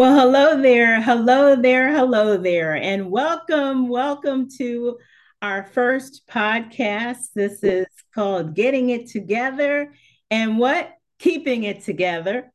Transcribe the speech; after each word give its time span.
Well, 0.00 0.18
hello 0.18 0.62
there, 0.62 1.02
hello 1.02 1.56
there, 1.56 1.92
hello 1.92 2.38
there, 2.38 2.74
and 2.74 3.10
welcome, 3.10 3.86
welcome 3.86 4.48
to 4.56 4.96
our 5.42 5.62
first 5.62 6.26
podcast. 6.26 7.34
This 7.34 7.62
is 7.62 7.84
called 8.14 8.54
Getting 8.54 8.88
It 8.88 9.08
Together 9.08 9.92
and 10.30 10.56
what? 10.56 10.90
Keeping 11.18 11.64
It 11.64 11.82
Together. 11.82 12.50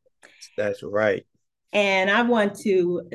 That's 0.58 0.82
right. 0.82 1.24
And 1.72 2.10
I 2.10 2.24
want 2.24 2.56
to 2.62 3.12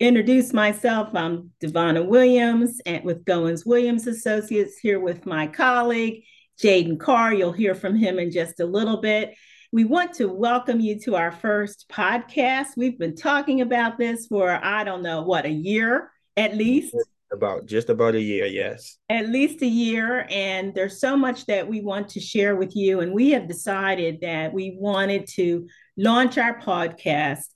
introduce 0.00 0.54
myself. 0.54 1.10
I'm 1.14 1.50
Devona 1.62 2.06
Williams 2.06 2.80
and 2.86 3.04
with 3.04 3.26
Goeins 3.26 3.66
Williams 3.66 4.06
Associates 4.06 4.78
here 4.78 4.98
with 4.98 5.26
my 5.26 5.46
colleague, 5.46 6.24
Jayden 6.58 6.98
Carr. 6.98 7.34
You'll 7.34 7.52
hear 7.52 7.74
from 7.74 7.96
him 7.96 8.18
in 8.18 8.30
just 8.30 8.60
a 8.60 8.66
little 8.66 9.02
bit. 9.02 9.34
We 9.74 9.82
want 9.82 10.12
to 10.14 10.26
welcome 10.26 10.78
you 10.78 11.00
to 11.00 11.16
our 11.16 11.32
first 11.32 11.86
podcast. 11.90 12.76
We've 12.76 12.96
been 12.96 13.16
talking 13.16 13.60
about 13.60 13.98
this 13.98 14.28
for, 14.28 14.48
I 14.48 14.84
don't 14.84 15.02
know, 15.02 15.22
what, 15.22 15.46
a 15.46 15.50
year 15.50 16.12
at 16.36 16.56
least? 16.56 16.94
About 17.32 17.66
just 17.66 17.90
about 17.90 18.14
a 18.14 18.20
year, 18.20 18.46
yes. 18.46 18.98
At 19.10 19.30
least 19.30 19.62
a 19.62 19.66
year. 19.66 20.28
And 20.30 20.72
there's 20.76 21.00
so 21.00 21.16
much 21.16 21.46
that 21.46 21.66
we 21.66 21.80
want 21.80 22.08
to 22.10 22.20
share 22.20 22.54
with 22.54 22.76
you. 22.76 23.00
And 23.00 23.12
we 23.12 23.32
have 23.32 23.48
decided 23.48 24.20
that 24.20 24.52
we 24.52 24.76
wanted 24.78 25.26
to 25.30 25.66
launch 25.96 26.38
our 26.38 26.60
podcast 26.60 27.46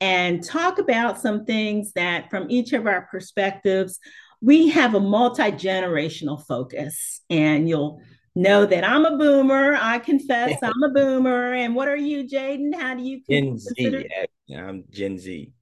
and 0.00 0.42
talk 0.42 0.78
about 0.78 1.20
some 1.20 1.44
things 1.44 1.92
that, 1.92 2.30
from 2.30 2.50
each 2.50 2.72
of 2.72 2.86
our 2.86 3.02
perspectives, 3.10 3.98
we 4.40 4.68
have 4.68 4.94
a 4.94 5.00
multi 5.00 5.52
generational 5.52 6.42
focus. 6.46 7.20
And 7.28 7.68
you'll 7.68 8.00
know 8.36 8.66
that 8.66 8.84
I'm 8.84 9.04
a 9.04 9.16
boomer. 9.16 9.76
I 9.80 9.98
confess 9.98 10.58
I'm 10.62 10.82
a 10.82 10.90
boomer. 10.90 11.54
And 11.54 11.74
what 11.74 11.88
are 11.88 11.96
you, 11.96 12.24
Jayden? 12.24 12.74
How 12.74 12.94
do 12.94 13.02
you 13.02 13.22
Gen 13.28 13.44
consider- 13.50 14.02
Z? 14.02 14.54
I'm 14.54 14.84
Gen 14.90 15.18
Z. 15.18 15.52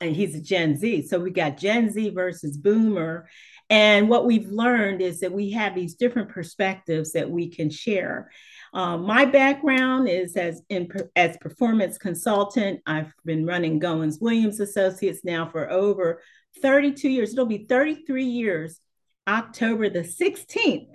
And 0.00 0.14
he's 0.14 0.34
a 0.34 0.40
Gen 0.40 0.76
Z. 0.76 1.06
So 1.08 1.18
we 1.18 1.30
got 1.30 1.56
Gen 1.56 1.90
Z 1.90 2.10
versus 2.10 2.56
boomer. 2.56 3.28
And 3.70 4.08
what 4.08 4.26
we've 4.26 4.48
learned 4.48 5.00
is 5.00 5.20
that 5.20 5.32
we 5.32 5.50
have 5.52 5.74
these 5.74 5.94
different 5.94 6.28
perspectives 6.28 7.12
that 7.12 7.30
we 7.30 7.48
can 7.48 7.70
share. 7.70 8.30
Um, 8.74 9.06
my 9.06 9.24
background 9.24 10.08
is 10.08 10.36
as 10.36 10.62
in 10.68 10.88
as 11.16 11.36
performance 11.38 11.96
consultant. 11.96 12.80
I've 12.86 13.12
been 13.24 13.46
running 13.46 13.80
Goeins 13.80 14.20
Williams 14.20 14.60
Associates 14.60 15.20
now 15.24 15.48
for 15.48 15.70
over 15.70 16.20
32 16.60 17.08
years. 17.08 17.32
It'll 17.32 17.46
be 17.46 17.66
33 17.66 18.24
years, 18.24 18.80
October 19.26 19.88
the 19.88 20.00
16th 20.00 20.88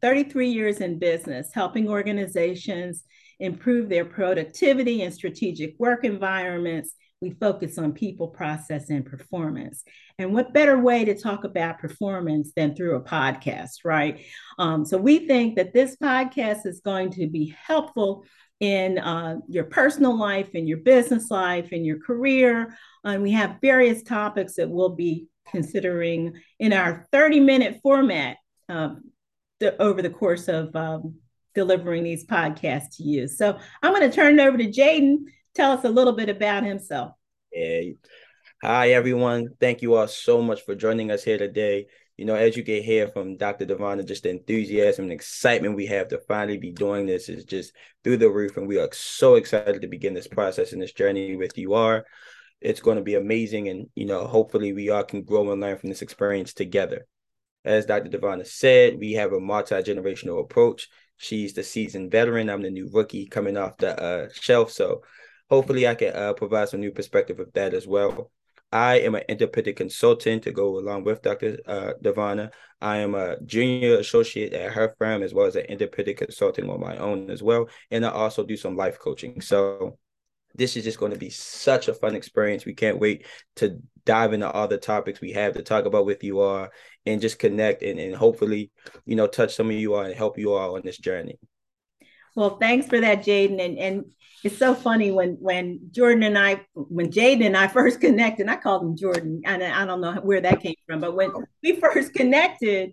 33 0.00 0.48
years 0.48 0.80
in 0.80 0.98
business, 0.98 1.50
helping 1.52 1.88
organizations 1.88 3.04
improve 3.38 3.88
their 3.88 4.04
productivity 4.04 5.02
and 5.02 5.12
strategic 5.12 5.78
work 5.78 6.04
environments. 6.04 6.94
We 7.20 7.30
focus 7.30 7.78
on 7.78 7.92
people, 7.92 8.28
process, 8.28 8.90
and 8.90 9.04
performance. 9.04 9.84
And 10.18 10.34
what 10.34 10.52
better 10.52 10.78
way 10.78 11.04
to 11.04 11.18
talk 11.18 11.44
about 11.44 11.78
performance 11.78 12.52
than 12.54 12.74
through 12.74 12.96
a 12.96 13.02
podcast, 13.02 13.84
right? 13.84 14.24
Um, 14.58 14.84
so 14.84 14.98
we 14.98 15.26
think 15.26 15.56
that 15.56 15.72
this 15.72 15.96
podcast 15.96 16.66
is 16.66 16.80
going 16.80 17.10
to 17.12 17.26
be 17.26 17.54
helpful 17.66 18.24
in 18.60 18.98
uh, 18.98 19.36
your 19.48 19.64
personal 19.64 20.16
life, 20.18 20.54
in 20.54 20.66
your 20.66 20.78
business 20.78 21.30
life, 21.30 21.72
in 21.72 21.84
your 21.84 21.98
career. 22.00 22.76
And 23.04 23.22
we 23.22 23.32
have 23.32 23.60
various 23.60 24.02
topics 24.02 24.54
that 24.56 24.70
we'll 24.70 24.94
be 24.94 25.26
considering 25.48 26.34
in 26.58 26.72
our 26.72 27.06
30 27.12 27.40
minute 27.40 27.80
format. 27.82 28.36
The, 29.60 29.80
over 29.80 30.02
the 30.02 30.10
course 30.10 30.48
of 30.48 30.76
um, 30.76 31.14
delivering 31.54 32.04
these 32.04 32.26
podcasts 32.26 32.96
to 32.96 33.02
you. 33.02 33.26
So 33.26 33.58
I'm 33.82 33.94
going 33.94 34.08
to 34.08 34.14
turn 34.14 34.38
it 34.38 34.42
over 34.42 34.58
to 34.58 34.70
Jayden. 34.70 35.24
Tell 35.54 35.72
us 35.72 35.84
a 35.84 35.88
little 35.88 36.12
bit 36.12 36.28
about 36.28 36.62
himself. 36.62 37.12
Hey, 37.50 37.96
hi 38.62 38.90
everyone. 38.90 39.48
Thank 39.58 39.80
you 39.80 39.94
all 39.94 40.06
so 40.06 40.42
much 40.42 40.62
for 40.66 40.74
joining 40.74 41.10
us 41.10 41.24
here 41.24 41.38
today. 41.38 41.86
You 42.18 42.26
know, 42.26 42.34
as 42.34 42.56
you 42.56 42.64
can 42.64 42.82
hear 42.82 43.08
from 43.08 43.38
Dr. 43.38 43.64
Devona, 43.64 44.06
just 44.06 44.24
the 44.24 44.30
enthusiasm 44.30 45.04
and 45.04 45.12
excitement 45.12 45.76
we 45.76 45.86
have 45.86 46.08
to 46.08 46.18
finally 46.28 46.58
be 46.58 46.72
doing 46.72 47.06
this 47.06 47.30
is 47.30 47.44
just 47.44 47.72
through 48.04 48.18
the 48.18 48.30
roof. 48.30 48.58
And 48.58 48.68
we 48.68 48.78
are 48.78 48.88
so 48.92 49.36
excited 49.36 49.80
to 49.80 49.88
begin 49.88 50.12
this 50.12 50.28
process 50.28 50.72
and 50.72 50.82
this 50.82 50.92
journey 50.92 51.36
with 51.36 51.56
you 51.56 51.72
are. 51.72 52.04
It's 52.60 52.80
going 52.80 52.98
to 52.98 53.02
be 53.02 53.14
amazing. 53.14 53.68
And, 53.68 53.88
you 53.94 54.04
know, 54.04 54.26
hopefully 54.26 54.74
we 54.74 54.90
all 54.90 55.04
can 55.04 55.22
grow 55.22 55.50
and 55.50 55.60
learn 55.60 55.78
from 55.78 55.88
this 55.88 56.02
experience 56.02 56.52
together. 56.52 57.06
As 57.66 57.84
Dr. 57.84 58.08
Devona 58.08 58.46
said, 58.46 58.98
we 58.98 59.12
have 59.14 59.32
a 59.32 59.40
multi-generational 59.40 60.40
approach. 60.40 60.88
She's 61.16 61.52
the 61.52 61.62
seasoned 61.62 62.12
veteran. 62.12 62.48
I'm 62.48 62.62
the 62.62 62.70
new 62.70 62.88
rookie 62.92 63.26
coming 63.26 63.56
off 63.56 63.76
the 63.78 64.00
uh, 64.00 64.28
shelf. 64.32 64.70
So 64.70 65.02
hopefully 65.50 65.88
I 65.88 65.96
can 65.96 66.14
uh, 66.14 66.32
provide 66.34 66.68
some 66.68 66.80
new 66.80 66.92
perspective 66.92 67.40
of 67.40 67.52
that 67.54 67.74
as 67.74 67.86
well. 67.86 68.30
I 68.72 69.00
am 69.00 69.14
an 69.14 69.22
independent 69.28 69.76
consultant 69.76 70.42
to 70.44 70.52
go 70.52 70.78
along 70.78 71.04
with 71.04 71.22
Dr. 71.22 71.58
Uh, 71.66 71.92
Devona. 72.02 72.52
I 72.80 72.98
am 72.98 73.14
a 73.14 73.40
junior 73.40 73.98
associate 73.98 74.52
at 74.52 74.72
her 74.72 74.94
firm 74.98 75.22
as 75.22 75.34
well 75.34 75.46
as 75.46 75.56
an 75.56 75.64
independent 75.66 76.18
consultant 76.18 76.68
on 76.68 76.80
my 76.80 76.96
own 76.98 77.30
as 77.30 77.42
well. 77.42 77.68
And 77.90 78.04
I 78.06 78.10
also 78.10 78.44
do 78.44 78.56
some 78.56 78.76
life 78.76 78.98
coaching. 78.98 79.40
So 79.40 79.98
this 80.54 80.76
is 80.76 80.84
just 80.84 80.98
going 80.98 81.12
to 81.12 81.18
be 81.18 81.30
such 81.30 81.88
a 81.88 81.94
fun 81.94 82.14
experience. 82.16 82.64
We 82.64 82.74
can't 82.74 82.98
wait 82.98 83.26
to 83.56 83.80
dive 84.06 84.32
into 84.32 84.50
all 84.50 84.68
the 84.68 84.78
topics 84.78 85.20
we 85.20 85.32
have 85.32 85.52
to 85.54 85.62
talk 85.62 85.84
about 85.84 86.06
with 86.06 86.24
you 86.24 86.40
all 86.40 86.68
and 87.04 87.20
just 87.20 87.38
connect 87.38 87.82
and, 87.82 88.00
and 88.00 88.14
hopefully, 88.14 88.70
you 89.04 89.16
know, 89.16 89.26
touch 89.26 89.54
some 89.54 89.68
of 89.68 89.76
you 89.76 89.94
all 89.94 90.04
and 90.04 90.14
help 90.14 90.38
you 90.38 90.54
all 90.54 90.76
on 90.76 90.82
this 90.82 90.96
journey. 90.96 91.38
Well, 92.34 92.56
thanks 92.58 92.86
for 92.86 93.00
that, 93.00 93.24
Jayden. 93.24 93.60
And 93.60 93.78
and 93.78 94.04
it's 94.44 94.58
so 94.58 94.74
funny 94.74 95.10
when 95.10 95.36
when 95.40 95.90
Jordan 95.90 96.22
and 96.22 96.38
I, 96.38 96.64
when 96.74 97.10
Jayden 97.10 97.44
and 97.44 97.56
I 97.56 97.66
first 97.78 98.00
connected, 98.00 98.48
I 98.48 98.56
called 98.56 98.82
him 98.82 98.96
Jordan, 98.96 99.42
and 99.44 99.62
I 99.62 99.84
don't 99.84 100.00
know 100.00 100.14
where 100.22 100.40
that 100.40 100.60
came 100.60 100.76
from, 100.86 101.00
but 101.00 101.16
when 101.16 101.32
we 101.62 101.80
first 101.80 102.14
connected, 102.14 102.92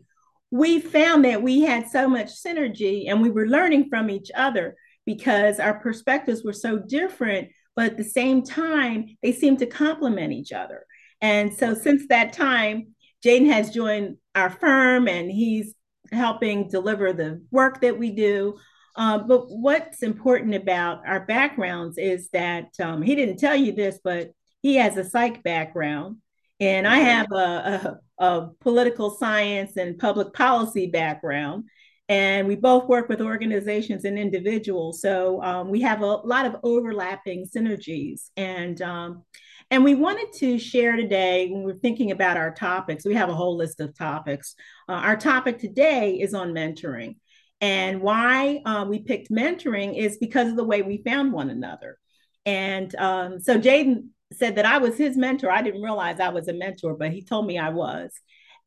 we 0.50 0.80
found 0.80 1.26
that 1.26 1.42
we 1.42 1.62
had 1.62 1.90
so 1.90 2.08
much 2.08 2.28
synergy 2.28 3.10
and 3.10 3.22
we 3.22 3.30
were 3.32 3.48
learning 3.48 3.90
from 3.90 4.10
each 4.10 4.30
other 4.36 4.76
because 5.06 5.60
our 5.60 5.80
perspectives 5.80 6.44
were 6.44 6.54
so 6.54 6.78
different, 6.78 7.50
but 7.76 7.92
at 7.92 7.98
the 7.98 8.04
same 8.04 8.44
time, 8.44 9.18
they 9.22 9.32
seemed 9.32 9.60
to 9.60 9.66
complement 9.66 10.32
each 10.32 10.52
other. 10.52 10.86
And 11.24 11.54
so 11.54 11.74
since 11.74 12.06
that 12.10 12.34
time, 12.34 12.94
Jayden 13.26 13.48
has 13.48 13.72
joined 13.72 14.18
our 14.36 14.52
firm 14.52 15.08
and 15.08 15.32
he's 15.32 15.74
helping 16.12 16.68
deliver 16.68 17.14
the 17.14 17.42
work 17.50 17.82
that 17.82 17.98
we 17.98 18.12
do. 18.12 18.58
Um, 18.96 19.28
but 19.28 19.46
what's 19.48 20.04
important 20.04 20.54
about 20.54 21.02
our 21.08 21.26
backgrounds 21.26 21.98
is 21.98 22.30
that 22.34 22.68
um, 22.80 23.02
he 23.02 23.16
didn't 23.16 23.38
tell 23.38 23.56
you 23.56 23.72
this, 23.72 24.00
but 24.04 24.32
he 24.62 24.76
has 24.76 24.98
a 24.98 25.04
psych 25.04 25.44
background, 25.44 26.18
and 26.60 26.88
I 26.88 26.98
have 26.98 27.28
a, 27.32 28.00
a, 28.20 28.24
a 28.24 28.50
political 28.62 29.10
science 29.10 29.78
and 29.78 29.98
public 29.98 30.34
policy 30.34 30.88
background. 30.88 31.66
And 32.10 32.48
we 32.48 32.56
both 32.56 32.88
work 32.88 33.10
with 33.10 33.22
organizations 33.22 34.06
and 34.06 34.20
individuals. 34.20 35.02
So 35.02 35.42
um, 35.42 35.70
we 35.70 35.82
have 35.82 36.02
a 36.02 36.06
lot 36.06 36.46
of 36.46 36.58
overlapping 36.62 37.46
synergies. 37.46 38.30
And 38.38 38.82
um, 38.82 39.24
and 39.72 39.84
we 39.84 39.96
wanted 39.96 40.34
to 40.40 40.60
share 40.60 40.96
today, 40.96 41.50
when 41.50 41.64
we're 41.64 41.76
thinking 41.76 42.12
about 42.12 42.38
our 42.38 42.54
topics, 42.54 43.06
we 43.06 43.16
have 43.16 43.30
a 43.30 43.36
whole 43.36 43.58
list 43.58 43.80
of 43.80 43.98
topics. 43.98 44.56
Uh, 44.88 44.94
our 44.94 45.16
topic 45.16 45.60
today 45.60 46.20
is 46.20 46.34
on 46.34 46.54
mentoring. 46.54 47.16
And 47.62 48.02
why 48.02 48.62
uh, 48.66 48.86
we 48.88 49.00
picked 49.00 49.32
mentoring 49.32 49.98
is 49.98 50.18
because 50.18 50.50
of 50.50 50.58
the 50.58 50.66
way 50.66 50.82
we 50.82 51.02
found 51.06 51.32
one 51.32 51.50
another. 51.50 51.98
And 52.46 52.94
um, 52.96 53.40
so 53.40 53.58
Jayden 53.60 54.10
said 54.34 54.56
that 54.58 54.66
I 54.66 54.80
was 54.80 54.98
his 54.98 55.16
mentor. 55.16 55.50
I 55.50 55.62
didn't 55.62 55.82
realize 55.82 56.20
I 56.20 56.30
was 56.30 56.48
a 56.48 56.54
mentor, 56.54 56.96
but 56.96 57.12
he 57.12 57.24
told 57.24 57.48
me 57.48 57.58
I 57.58 57.70
was. 57.70 58.12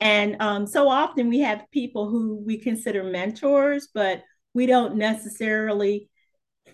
And 0.00 0.36
um, 0.40 0.66
so 0.66 0.88
often 0.88 1.28
we 1.28 1.40
have 1.40 1.70
people 1.70 2.08
who 2.08 2.42
we 2.44 2.58
consider 2.58 3.02
mentors, 3.02 3.88
but 3.92 4.22
we 4.54 4.66
don't 4.66 4.96
necessarily 4.96 6.08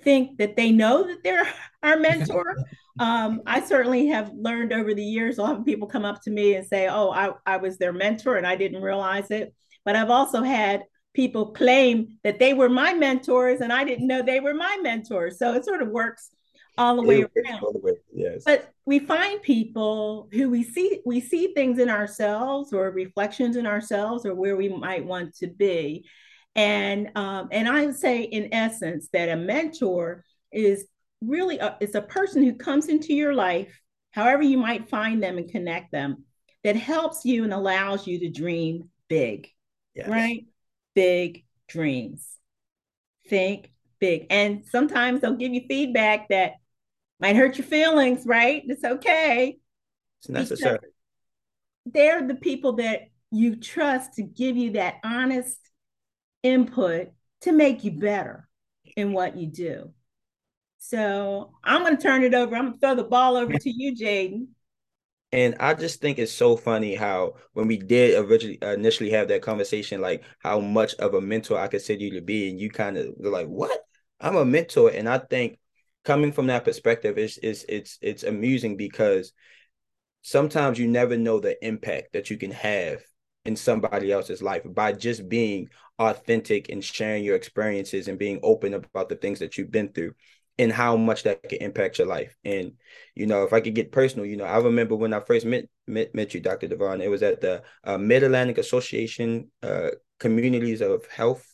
think 0.03 0.39
that 0.39 0.57
they 0.57 0.71
know 0.71 1.07
that 1.07 1.23
they're 1.23 1.49
our 1.83 1.97
mentor. 1.97 2.57
um, 3.01 3.43
I 3.47 3.61
certainly 3.61 4.09
have 4.09 4.33
learned 4.35 4.73
over 4.73 4.95
the 4.95 5.05
years, 5.05 5.39
I'll 5.39 5.47
have 5.47 5.65
people 5.65 5.89
come 5.89 6.05
up 6.05 6.23
to 6.23 6.31
me 6.31 6.55
and 6.55 6.67
say, 6.67 6.89
Oh, 6.89 7.11
I, 7.11 7.33
I 7.47 7.57
was 7.57 7.79
their 7.79 7.93
mentor 7.93 8.37
and 8.37 8.47
I 8.47 8.57
didn't 8.57 8.83
realize 8.83 9.31
it. 9.31 9.55
But 9.85 9.97
I've 9.97 10.11
also 10.11 10.43
had 10.43 10.85
people 11.15 11.53
claim 11.53 12.19
that 12.25 12.39
they 12.39 12.55
were 12.55 12.69
my 12.69 12.95
mentors 12.95 13.61
and 13.61 13.73
I 13.73 13.85
didn't 13.85 14.07
know 14.07 14.23
they 14.23 14.41
were 14.41 14.55
my 14.55 14.79
mentors. 14.83 15.39
So 15.39 15.55
it 15.55 15.65
sort 15.65 15.83
of 15.83 15.89
works 15.89 16.31
all 16.79 16.97
the 16.97 17.03
way 17.03 17.23
around. 17.23 17.63
Way, 17.83 17.93
yes. 18.13 18.43
But 18.45 18.73
we 18.87 18.99
find 18.99 19.43
people 19.43 20.29
who 20.33 20.51
we 20.51 20.63
see 20.63 21.01
we 21.05 21.21
see 21.21 21.53
things 21.55 21.79
in 21.79 21.91
ourselves 21.91 22.73
or 22.73 22.91
reflections 22.91 23.57
in 23.57 23.67
ourselves 23.67 24.25
or 24.25 24.35
where 24.35 24.57
we 24.57 24.69
might 24.69 25.05
want 25.05 25.35
to 25.37 25.47
be. 25.47 26.07
And 26.55 27.11
um, 27.15 27.49
and 27.51 27.69
I 27.69 27.87
would 27.87 27.97
say 27.97 28.23
in 28.23 28.53
essence 28.53 29.09
that 29.13 29.29
a 29.29 29.37
mentor 29.37 30.25
is 30.53 30.87
really 31.23 31.59
a, 31.59 31.77
is 31.81 31.95
a 31.95 32.03
person 32.03 32.43
who 32.43 32.55
comes 32.55 32.89
into 32.89 33.15
your 33.15 33.35
life, 33.35 33.81
however 34.11 34.43
you 34.43 34.59
might 34.59 34.89
find 34.89 35.23
them 35.23 35.39
and 35.39 35.51
connect 35.51 35.93
them, 35.93 36.25
that 36.65 36.77
helps 36.77 37.25
you 37.25 37.45
and 37.45 37.53
allows 37.53 38.07
you 38.07 38.21
to 38.21 38.29
dream 38.29 38.91
big, 39.09 39.49
yes. 39.95 40.09
right? 40.09 40.47
Big 40.95 41.45
dreams. 41.69 42.27
Think 43.29 43.73
big. 43.99 44.27
And 44.31 44.65
sometimes 44.67 45.21
they'll 45.21 45.37
give 45.37 45.55
you 45.55 45.63
feedback 45.69 46.29
that 46.29 46.55
might 47.21 47.37
hurt 47.37 47.57
your 47.57 47.67
feelings, 47.67 48.27
right? 48.27 48.63
It's 48.67 48.85
okay. 48.85 49.59
It's 50.21 50.29
necessary. 50.29 50.79
They're 51.87 52.27
the 52.27 52.35
people 52.35 52.75
that 52.75 53.03
you 53.31 53.57
trust 53.57 54.15
to 54.15 54.23
give 54.23 54.57
you 54.57 54.73
that 54.73 54.97
honest 55.05 55.59
input 56.43 57.13
to 57.43 57.53
make 57.53 57.85
you 57.85 57.93
better 57.93 58.49
in 58.97 59.13
what 59.13 59.37
you 59.37 59.47
do. 59.47 59.93
So 60.79 61.53
I'm 61.63 61.83
going 61.83 61.97
to 61.97 62.03
turn 62.03 62.25
it 62.25 62.35
over. 62.35 62.57
I'm 62.57 62.63
going 62.63 62.73
to 62.75 62.81
throw 62.81 62.95
the 62.95 63.05
ball 63.05 63.37
over 63.37 63.57
to 63.57 63.71
you, 63.71 63.95
Jayden. 63.95 64.49
And 65.31 65.57
I 65.61 65.73
just 65.75 66.01
think 66.01 66.19
it's 66.19 66.33
so 66.33 66.57
funny 66.57 66.95
how 66.95 67.37
when 67.55 67.67
we 67.67 67.79
did 67.79 68.23
originally 68.23 68.59
initially 68.61 69.11
have 69.11 69.29
that 69.29 69.41
conversation, 69.41 70.01
like 70.01 70.23
how 70.41 70.61
much 70.61 70.95
of 70.97 71.15
a 71.15 71.21
mentor 71.21 71.59
I 71.59 71.69
consider 71.69 72.03
you 72.03 72.13
to 72.15 72.21
be, 72.21 72.51
and 72.51 72.61
you 72.61 72.69
kind 72.69 72.99
of 72.99 73.15
were 73.17 73.31
like, 73.31 73.47
"What? 73.47 73.81
I'm 74.21 74.37
a 74.37 74.45
mentor." 74.45 74.91
And 74.91 75.09
I 75.09 75.19
think 75.19 75.59
coming 76.05 76.33
from 76.33 76.49
that 76.49 76.65
perspective 76.67 77.17
is 77.17 77.39
is 77.39 77.65
it's 77.69 77.99
it's 78.03 78.25
amusing 78.25 78.77
because 78.77 79.33
sometimes 80.21 80.79
you 80.79 80.87
never 80.87 81.17
know 81.17 81.41
the 81.41 81.65
impact 81.65 82.13
that 82.13 82.29
you 82.29 82.37
can 82.37 82.51
have 82.51 83.03
in 83.45 83.57
somebody 83.57 84.13
else's 84.13 84.43
life 84.43 84.63
by 84.67 84.93
just 84.93 85.29
being 85.29 85.69
authentic 86.11 86.69
and 86.69 86.85
sharing 86.85 87.25
your 87.25 87.37
experiences 87.37 88.09
and 88.09 88.19
being 88.19 88.41
open 88.43 88.75
about 88.75 89.09
the 89.09 89.17
things 89.17 89.39
that 89.41 89.57
you've 89.57 89.71
been 89.71 89.89
through 89.89 90.15
and 90.59 90.71
how 90.71 90.97
much 90.97 91.23
that 91.23 91.43
can 91.49 91.59
impact 91.63 91.99
your 91.99 92.07
life. 92.07 92.37
And 92.45 92.73
you 93.15 93.27
know, 93.27 93.45
if 93.45 93.53
I 93.53 93.61
could 93.61 93.75
get 93.75 93.93
personal, 93.93 94.27
you 94.27 94.37
know, 94.37 94.45
I 94.45 94.59
remember 94.59 94.97
when 94.97 95.15
I 95.15 95.21
first 95.21 95.47
met 95.47 95.67
met, 95.87 96.15
met 96.15 96.35
you, 96.35 96.41
Dr. 96.41 96.69
Devon. 96.69 97.01
It 97.01 97.11
was 97.11 97.23
at 97.23 97.41
the 97.41 97.63
uh, 97.85 97.99
Mid 97.99 98.23
Atlantic 98.23 98.59
Association 98.59 99.51
uh, 99.63 99.91
Communities 100.19 100.81
of 100.81 101.07
Health 101.07 101.47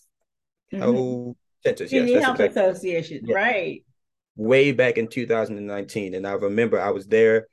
mm-hmm. 0.72 0.82
Health 0.82 1.36
Centers. 1.64 1.92
Yes, 1.92 2.22
Health 2.22 2.40
exactly. 2.40 2.62
Association, 2.62 3.20
yeah. 3.24 3.34
right? 3.34 3.84
Way 4.36 4.72
back 4.72 4.98
in 4.98 5.08
2019, 5.08 6.14
and 6.14 6.26
I 6.26 6.32
remember 6.32 6.80
I 6.80 6.90
was 6.90 7.06
there. 7.06 7.48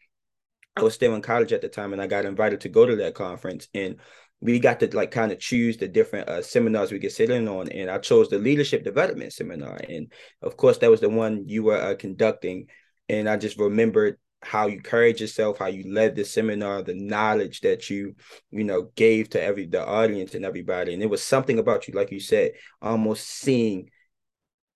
I 0.77 0.83
was 0.83 0.93
still 0.93 1.15
in 1.15 1.21
college 1.21 1.53
at 1.53 1.61
the 1.61 1.69
time, 1.69 1.93
and 1.93 2.01
I 2.01 2.07
got 2.07 2.25
invited 2.25 2.61
to 2.61 2.69
go 2.69 2.85
to 2.85 2.97
that 2.97 3.15
conference. 3.15 3.69
And 3.73 3.95
we 4.41 4.59
got 4.59 4.79
to 4.79 4.95
like 4.95 5.11
kind 5.11 5.31
of 5.31 5.39
choose 5.39 5.77
the 5.77 5.87
different 5.87 6.29
uh, 6.29 6.41
seminars 6.41 6.91
we 6.91 6.99
could 6.99 7.11
sit 7.11 7.29
in 7.29 7.47
on 7.47 7.69
and 7.69 7.89
i 7.89 7.97
chose 7.97 8.29
the 8.29 8.37
leadership 8.37 8.83
development 8.83 9.33
seminar 9.33 9.79
and 9.89 10.11
of 10.41 10.57
course 10.57 10.77
that 10.79 10.91
was 10.91 11.01
the 11.01 11.09
one 11.09 11.47
you 11.47 11.63
were 11.63 11.81
uh, 11.81 11.95
conducting 11.95 12.67
and 13.09 13.29
i 13.29 13.37
just 13.37 13.57
remembered 13.57 14.17
how 14.41 14.67
you 14.67 14.79
carried 14.79 15.19
yourself 15.19 15.57
how 15.57 15.65
you 15.65 15.91
led 15.91 16.15
the 16.15 16.23
seminar 16.23 16.83
the 16.83 16.93
knowledge 16.93 17.61
that 17.61 17.89
you 17.89 18.15
you 18.51 18.63
know 18.63 18.91
gave 18.95 19.29
to 19.29 19.41
every 19.41 19.65
the 19.65 19.83
audience 19.83 20.35
and 20.35 20.45
everybody 20.45 20.93
and 20.93 21.01
it 21.01 21.09
was 21.09 21.23
something 21.23 21.57
about 21.57 21.87
you 21.87 21.93
like 21.93 22.11
you 22.11 22.19
said 22.19 22.51
almost 22.81 23.27
seeing 23.27 23.89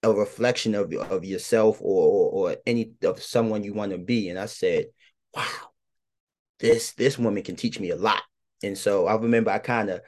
a 0.01 0.11
reflection 0.11 0.73
of 0.73 0.91
of 0.93 1.25
yourself 1.25 1.79
or 1.81 2.07
or, 2.07 2.49
or 2.51 2.57
any 2.65 2.93
of 3.03 3.21
someone 3.21 3.63
you 3.63 3.73
want 3.73 3.91
to 3.91 3.97
be 3.97 4.29
and 4.29 4.39
i 4.39 4.45
said 4.45 4.85
wow 5.35 5.45
this 6.59 6.93
this 6.93 7.19
woman 7.19 7.43
can 7.43 7.55
teach 7.55 7.79
me 7.79 7.91
a 7.91 7.95
lot 7.95 8.23
and 8.63 8.77
so 8.77 9.07
I 9.07 9.15
remember 9.15 9.51
I 9.51 9.59
kind 9.59 9.89
of 9.89 10.01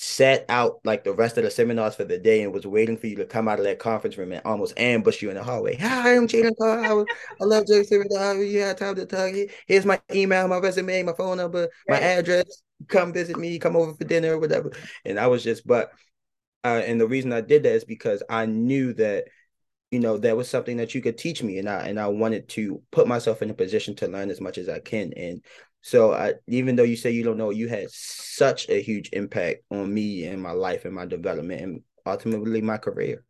sat 0.00 0.44
out 0.48 0.78
like 0.84 1.02
the 1.02 1.12
rest 1.12 1.36
of 1.38 1.42
the 1.42 1.50
seminars 1.50 1.96
for 1.96 2.04
the 2.04 2.18
day 2.18 2.42
and 2.42 2.52
was 2.52 2.64
waiting 2.64 2.96
for 2.96 3.08
you 3.08 3.16
to 3.16 3.26
come 3.26 3.48
out 3.48 3.58
of 3.58 3.64
that 3.64 3.80
conference 3.80 4.16
room 4.16 4.30
and 4.30 4.40
almost 4.44 4.78
ambush 4.78 5.20
you 5.20 5.28
in 5.28 5.34
the 5.34 5.42
hallway. 5.42 5.76
Hi, 5.76 6.14
I'm 6.14 6.28
Jayden 6.28 6.56
Carr. 6.56 7.04
I, 7.40 7.44
love 7.44 7.64
JC. 7.64 8.48
You 8.48 8.60
have 8.60 8.76
time 8.76 8.94
to 8.94 9.06
talk. 9.06 9.34
Here's 9.66 9.84
my 9.84 10.00
email, 10.12 10.46
my 10.46 10.58
resume, 10.58 11.02
my 11.02 11.14
phone 11.14 11.38
number, 11.38 11.68
my 11.88 11.98
address. 11.98 12.62
Come 12.86 13.12
visit 13.12 13.36
me, 13.36 13.58
come 13.58 13.74
over 13.74 13.92
for 13.92 14.04
dinner 14.04 14.34
or 14.34 14.38
whatever. 14.38 14.70
And 15.04 15.18
I 15.18 15.26
was 15.26 15.42
just, 15.42 15.66
but, 15.66 15.90
uh, 16.62 16.80
and 16.86 17.00
the 17.00 17.08
reason 17.08 17.32
I 17.32 17.40
did 17.40 17.64
that 17.64 17.72
is 17.72 17.84
because 17.84 18.22
I 18.30 18.46
knew 18.46 18.92
that 18.94 19.24
you 19.90 19.98
know 19.98 20.18
that 20.18 20.36
was 20.36 20.48
something 20.48 20.76
that 20.76 20.94
you 20.94 21.00
could 21.00 21.16
teach 21.16 21.42
me 21.42 21.56
and 21.56 21.66
i 21.66 21.88
and 21.88 21.98
i 21.98 22.06
wanted 22.06 22.46
to 22.46 22.82
put 22.90 23.08
myself 23.08 23.40
in 23.40 23.48
a 23.48 23.54
position 23.54 23.94
to 23.94 24.06
learn 24.06 24.28
as 24.28 24.38
much 24.38 24.58
as 24.58 24.68
i 24.68 24.78
can 24.78 25.14
and 25.14 25.42
so 25.80 26.12
I, 26.12 26.34
even 26.46 26.76
though 26.76 26.82
you 26.82 26.96
say 26.96 27.10
you 27.10 27.22
don't 27.24 27.38
know, 27.38 27.50
you 27.50 27.68
had 27.68 27.90
such 27.90 28.68
a 28.68 28.82
huge 28.82 29.10
impact 29.12 29.62
on 29.70 29.92
me 29.92 30.24
and 30.26 30.42
my 30.42 30.52
life 30.52 30.84
and 30.84 30.94
my 30.94 31.06
development 31.06 31.60
and 31.60 31.82
ultimately 32.04 32.60
my 32.60 32.78
career. 32.78 33.24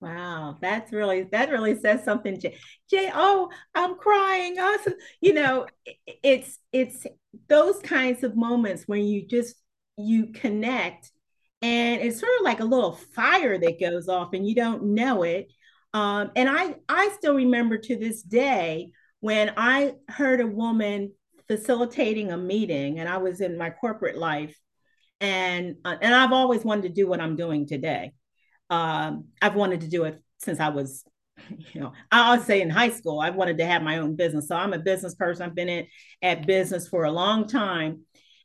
Wow, 0.00 0.58
that's 0.60 0.92
really 0.92 1.24
that 1.30 1.50
really 1.50 1.78
says 1.78 2.04
something, 2.04 2.40
Jay. 2.40 2.58
Jay, 2.90 3.10
oh, 3.14 3.50
I'm 3.72 3.94
crying. 3.94 4.58
Awesome. 4.58 4.94
You 5.20 5.32
know, 5.34 5.66
it's 6.06 6.58
it's 6.72 7.06
those 7.48 7.78
kinds 7.78 8.24
of 8.24 8.36
moments 8.36 8.88
when 8.88 9.04
you 9.04 9.24
just 9.24 9.54
you 9.96 10.32
connect, 10.32 11.12
and 11.62 12.02
it's 12.02 12.18
sort 12.18 12.32
of 12.40 12.44
like 12.44 12.58
a 12.58 12.64
little 12.64 12.94
fire 13.14 13.58
that 13.58 13.80
goes 13.80 14.08
off, 14.08 14.32
and 14.32 14.46
you 14.48 14.56
don't 14.56 14.82
know 14.94 15.22
it. 15.22 15.52
Um, 15.94 16.32
and 16.34 16.48
I 16.48 16.74
I 16.88 17.10
still 17.18 17.34
remember 17.34 17.78
to 17.78 17.96
this 17.96 18.22
day 18.22 18.90
when 19.20 19.52
I 19.56 19.94
heard 20.08 20.40
a 20.40 20.46
woman 20.48 21.12
facilitating 21.48 22.32
a 22.32 22.36
meeting 22.36 22.98
and 22.98 23.08
I 23.08 23.18
was 23.18 23.40
in 23.40 23.58
my 23.58 23.70
corporate 23.70 24.16
life 24.16 24.56
and 25.22 25.76
uh, 25.84 25.96
and 26.02 26.14
I've 26.14 26.32
always 26.32 26.64
wanted 26.64 26.82
to 26.82 26.88
do 26.88 27.06
what 27.06 27.20
I'm 27.20 27.36
doing 27.36 27.66
today. 27.66 28.12
Um, 28.68 29.28
I've 29.40 29.54
wanted 29.54 29.82
to 29.82 29.88
do 29.88 30.04
it 30.04 30.20
since 30.38 30.58
I 30.58 30.70
was, 30.70 31.04
you 31.72 31.80
know, 31.80 31.92
I 32.10 32.36
would 32.36 32.44
say 32.44 32.60
in 32.60 32.68
high 32.68 32.90
school. 32.90 33.20
I 33.20 33.30
wanted 33.30 33.58
to 33.58 33.66
have 33.66 33.82
my 33.82 33.98
own 33.98 34.16
business, 34.16 34.48
so 34.48 34.56
I'm 34.56 34.72
a 34.72 34.80
business 34.80 35.14
person. 35.14 35.46
I've 35.46 35.54
been 35.54 35.68
in 35.68 35.86
at 36.22 36.46
business 36.46 36.88
for 36.88 37.04
a 37.04 37.12
long 37.12 37.46
time, 37.46 38.00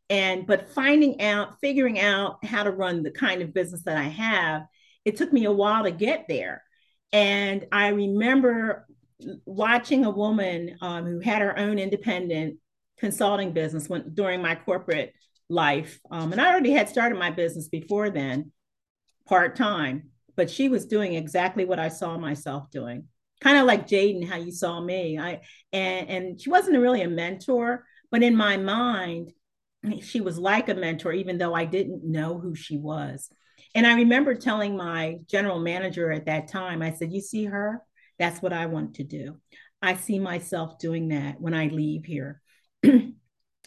and 0.09 0.45
but 0.45 0.69
finding 0.69 1.19
out, 1.21 1.59
figuring 1.61 1.99
out 1.99 2.45
how 2.45 2.63
to 2.63 2.71
run 2.71 3.01
the 3.01 3.11
kind 3.11 3.41
of 3.41 3.55
business 3.55 3.81
that 3.83 3.97
I 3.97 4.03
have, 4.03 4.61
it 5.03 5.17
took 5.17 5.33
me 5.33 5.45
a 5.45 5.51
while 5.51 5.83
to 5.83 5.91
get 5.91 6.25
there. 6.29 6.63
And 7.11 7.65
I 7.71 7.87
remember 7.87 8.85
watching 9.45 10.05
a 10.05 10.11
woman 10.11 10.77
um, 10.81 11.05
who 11.05 11.19
had 11.21 11.41
her 11.41 11.57
own 11.57 11.79
independent 11.79 12.57
consulting 12.99 13.53
business 13.53 13.87
when 13.87 14.13
during 14.13 14.41
my 14.41 14.55
corporate 14.55 15.13
life. 15.49 15.99
Um, 16.11 16.31
and 16.31 16.41
I 16.41 16.49
already 16.49 16.71
had 16.71 16.89
started 16.89 17.17
my 17.17 17.31
business 17.31 17.67
before 17.67 18.09
then, 18.09 18.51
part 19.27 19.55
time, 19.55 20.09
but 20.35 20.49
she 20.49 20.69
was 20.69 20.85
doing 20.85 21.13
exactly 21.13 21.65
what 21.65 21.79
I 21.79 21.89
saw 21.89 22.17
myself 22.17 22.69
doing. 22.71 23.05
Kind 23.39 23.57
of 23.57 23.65
like 23.65 23.87
Jayden, 23.87 24.27
how 24.27 24.37
you 24.37 24.51
saw 24.51 24.81
me. 24.81 25.19
I 25.19 25.41
and 25.71 26.09
and 26.09 26.41
she 26.41 26.49
wasn't 26.49 26.79
really 26.79 27.03
a 27.03 27.09
mentor, 27.09 27.85
but 28.09 28.23
in 28.23 28.35
my 28.35 28.57
mind, 28.57 29.31
she 30.01 30.21
was 30.21 30.37
like 30.37 30.69
a 30.69 30.75
mentor, 30.75 31.13
even 31.13 31.37
though 31.37 31.53
I 31.53 31.65
didn't 31.65 32.03
know 32.03 32.39
who 32.39 32.55
she 32.55 32.77
was. 32.77 33.29
And 33.75 33.85
I 33.85 33.95
remember 33.95 34.35
telling 34.35 34.75
my 34.75 35.17
general 35.27 35.59
manager 35.59 36.11
at 36.11 36.25
that 36.25 36.47
time, 36.47 36.81
I 36.81 36.93
said, 36.93 37.11
You 37.11 37.21
see 37.21 37.45
her? 37.45 37.81
That's 38.19 38.41
what 38.41 38.53
I 38.53 38.65
want 38.65 38.95
to 38.95 39.03
do. 39.03 39.37
I 39.81 39.95
see 39.95 40.17
myself 40.17 40.79
doing 40.79 41.09
that 41.09 41.39
when 41.39 41.53
I 41.53 41.67
leave 41.67 42.05
here. 42.05 42.41
And 42.83 43.13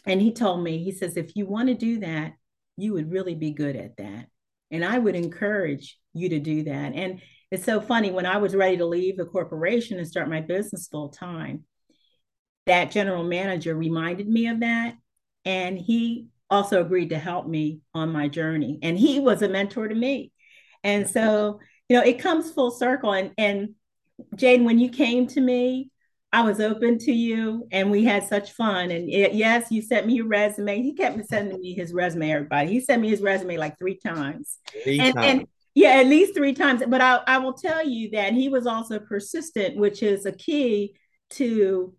he 0.05 0.33
told 0.33 0.63
me, 0.63 0.83
he 0.83 0.91
says, 0.91 1.17
if 1.17 1.35
you 1.35 1.45
want 1.45 1.67
to 1.67 1.75
do 1.75 1.99
that, 1.99 2.33
you 2.77 2.93
would 2.93 3.11
really 3.11 3.35
be 3.35 3.51
good 3.51 3.75
at 3.75 3.97
that. 3.97 4.27
And 4.71 4.85
I 4.85 4.97
would 4.97 5.15
encourage 5.15 5.97
you 6.13 6.29
to 6.29 6.39
do 6.39 6.63
that. 6.63 6.93
And 6.95 7.21
it's 7.51 7.65
so 7.65 7.81
funny 7.81 8.11
when 8.11 8.25
I 8.25 8.37
was 8.37 8.55
ready 8.55 8.77
to 8.77 8.85
leave 8.85 9.17
the 9.17 9.25
corporation 9.25 9.97
and 9.97 10.07
start 10.07 10.29
my 10.29 10.41
business 10.41 10.87
full 10.87 11.09
time, 11.09 11.65
that 12.65 12.91
general 12.91 13.23
manager 13.23 13.75
reminded 13.75 14.27
me 14.27 14.47
of 14.47 14.61
that. 14.61 14.95
And 15.43 15.77
he 15.77 16.27
also 16.49 16.81
agreed 16.81 17.09
to 17.09 17.17
help 17.17 17.47
me 17.47 17.81
on 17.93 18.11
my 18.11 18.27
journey. 18.27 18.79
And 18.81 18.97
he 18.97 19.19
was 19.19 19.41
a 19.41 19.49
mentor 19.49 19.87
to 19.87 19.95
me. 19.95 20.31
And 20.83 21.09
so, 21.09 21.59
you 21.89 21.97
know, 21.97 22.03
it 22.03 22.19
comes 22.19 22.51
full 22.51 22.71
circle. 22.71 23.13
And 23.13 23.31
and 23.37 23.75
Jane, 24.35 24.63
when 24.63 24.79
you 24.79 24.89
came 24.89 25.27
to 25.27 25.41
me, 25.41 25.89
I 26.33 26.43
was 26.43 26.61
open 26.61 26.97
to 26.99 27.11
you 27.11 27.67
and 27.71 27.91
we 27.91 28.05
had 28.05 28.27
such 28.27 28.53
fun. 28.53 28.91
And 28.91 29.09
it, 29.09 29.33
yes, 29.33 29.69
you 29.69 29.81
sent 29.81 30.07
me 30.07 30.13
your 30.13 30.27
resume. 30.27 30.81
He 30.81 30.93
kept 30.93 31.25
sending 31.27 31.59
me 31.59 31.73
his 31.73 31.93
resume, 31.93 32.31
everybody. 32.31 32.69
He 32.69 32.79
sent 32.79 33.01
me 33.01 33.09
his 33.09 33.21
resume 33.21 33.57
like 33.57 33.77
three 33.77 33.97
times. 33.97 34.59
Three 34.83 34.99
and, 34.99 35.13
times. 35.13 35.27
and 35.27 35.47
yeah, 35.75 35.89
at 35.95 36.07
least 36.07 36.33
three 36.33 36.53
times. 36.53 36.83
But 36.87 37.01
I, 37.01 37.19
I 37.27 37.37
will 37.39 37.53
tell 37.53 37.85
you 37.85 38.11
that 38.11 38.33
he 38.33 38.47
was 38.47 38.65
also 38.65 38.99
persistent, 38.99 39.75
which 39.75 40.03
is 40.03 40.25
a 40.25 40.31
key 40.31 40.95
to 41.31 41.93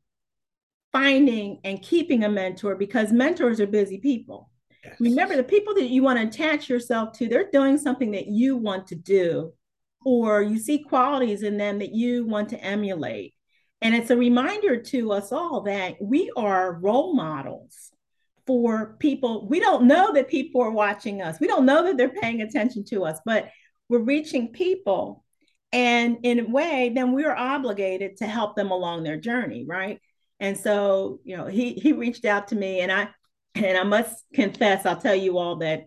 finding 0.93 1.61
and 1.65 1.83
keeping 1.83 2.25
a 2.25 2.29
mentor 2.29 2.75
because 2.75 3.12
mentors 3.12 3.61
are 3.61 3.67
busy 3.67 3.99
people. 3.99 4.51
Yes. 4.85 4.97
Remember, 4.99 5.37
the 5.37 5.45
people 5.45 5.75
that 5.75 5.91
you 5.91 6.03
want 6.03 6.19
to 6.19 6.27
attach 6.27 6.69
yourself 6.69 7.12
to, 7.19 7.29
they're 7.29 7.51
doing 7.51 7.79
something 7.79 8.11
that 8.12 8.27
you 8.27 8.57
want 8.57 8.87
to 8.89 8.95
do, 8.95 9.53
or 10.05 10.43
you 10.43 10.59
see 10.59 10.83
qualities 10.83 11.43
in 11.43 11.57
them 11.57 11.79
that 11.79 11.95
you 11.95 12.27
want 12.27 12.49
to 12.49 12.62
emulate. 12.62 13.35
And 13.83 13.95
it's 13.95 14.11
a 14.11 14.17
reminder 14.17 14.81
to 14.81 15.12
us 15.12 15.33
all 15.33 15.62
that 15.62 15.97
we 16.01 16.31
are 16.37 16.75
role 16.75 17.15
models 17.15 17.91
for 18.47 18.97
people. 18.99 19.49
We 19.49 19.61
don't 19.61 19.85
know 19.85 20.12
that 20.12 20.29
people 20.29 20.62
are 20.62 20.71
watching 20.71 21.21
us, 21.21 21.41
we 21.41 21.49
don't 21.49 21.67
know 21.67 21.85
that 21.85 21.97
they're 21.97 22.09
paying 22.09 22.41
attention 22.41 22.85
to 22.87 23.05
us, 23.05 23.19
but 23.25 23.51
we're 23.89 23.99
reaching 23.99 24.53
people. 24.53 25.25
And 25.73 26.19
in 26.23 26.39
a 26.41 26.49
way, 26.49 26.93
then 26.95 27.12
we're 27.12 27.35
obligated 27.35 28.19
to 28.19 28.27
help 28.27 28.57
them 28.57 28.71
along 28.71 29.03
their 29.03 29.17
journey, 29.17 29.65
right? 29.67 30.01
And 30.39 30.57
so, 30.57 31.21
you 31.25 31.37
know, 31.37 31.47
he 31.47 31.75
he 31.75 31.93
reached 31.93 32.25
out 32.25 32.49
to 32.49 32.57
me 32.57 32.81
and 32.81 32.93
I 32.93 33.09
and 33.55 33.77
I 33.77 33.83
must 33.83 34.25
confess, 34.33 34.87
I'll 34.87 35.01
tell 35.01 35.15
you 35.15 35.39
all 35.39 35.57
that 35.57 35.85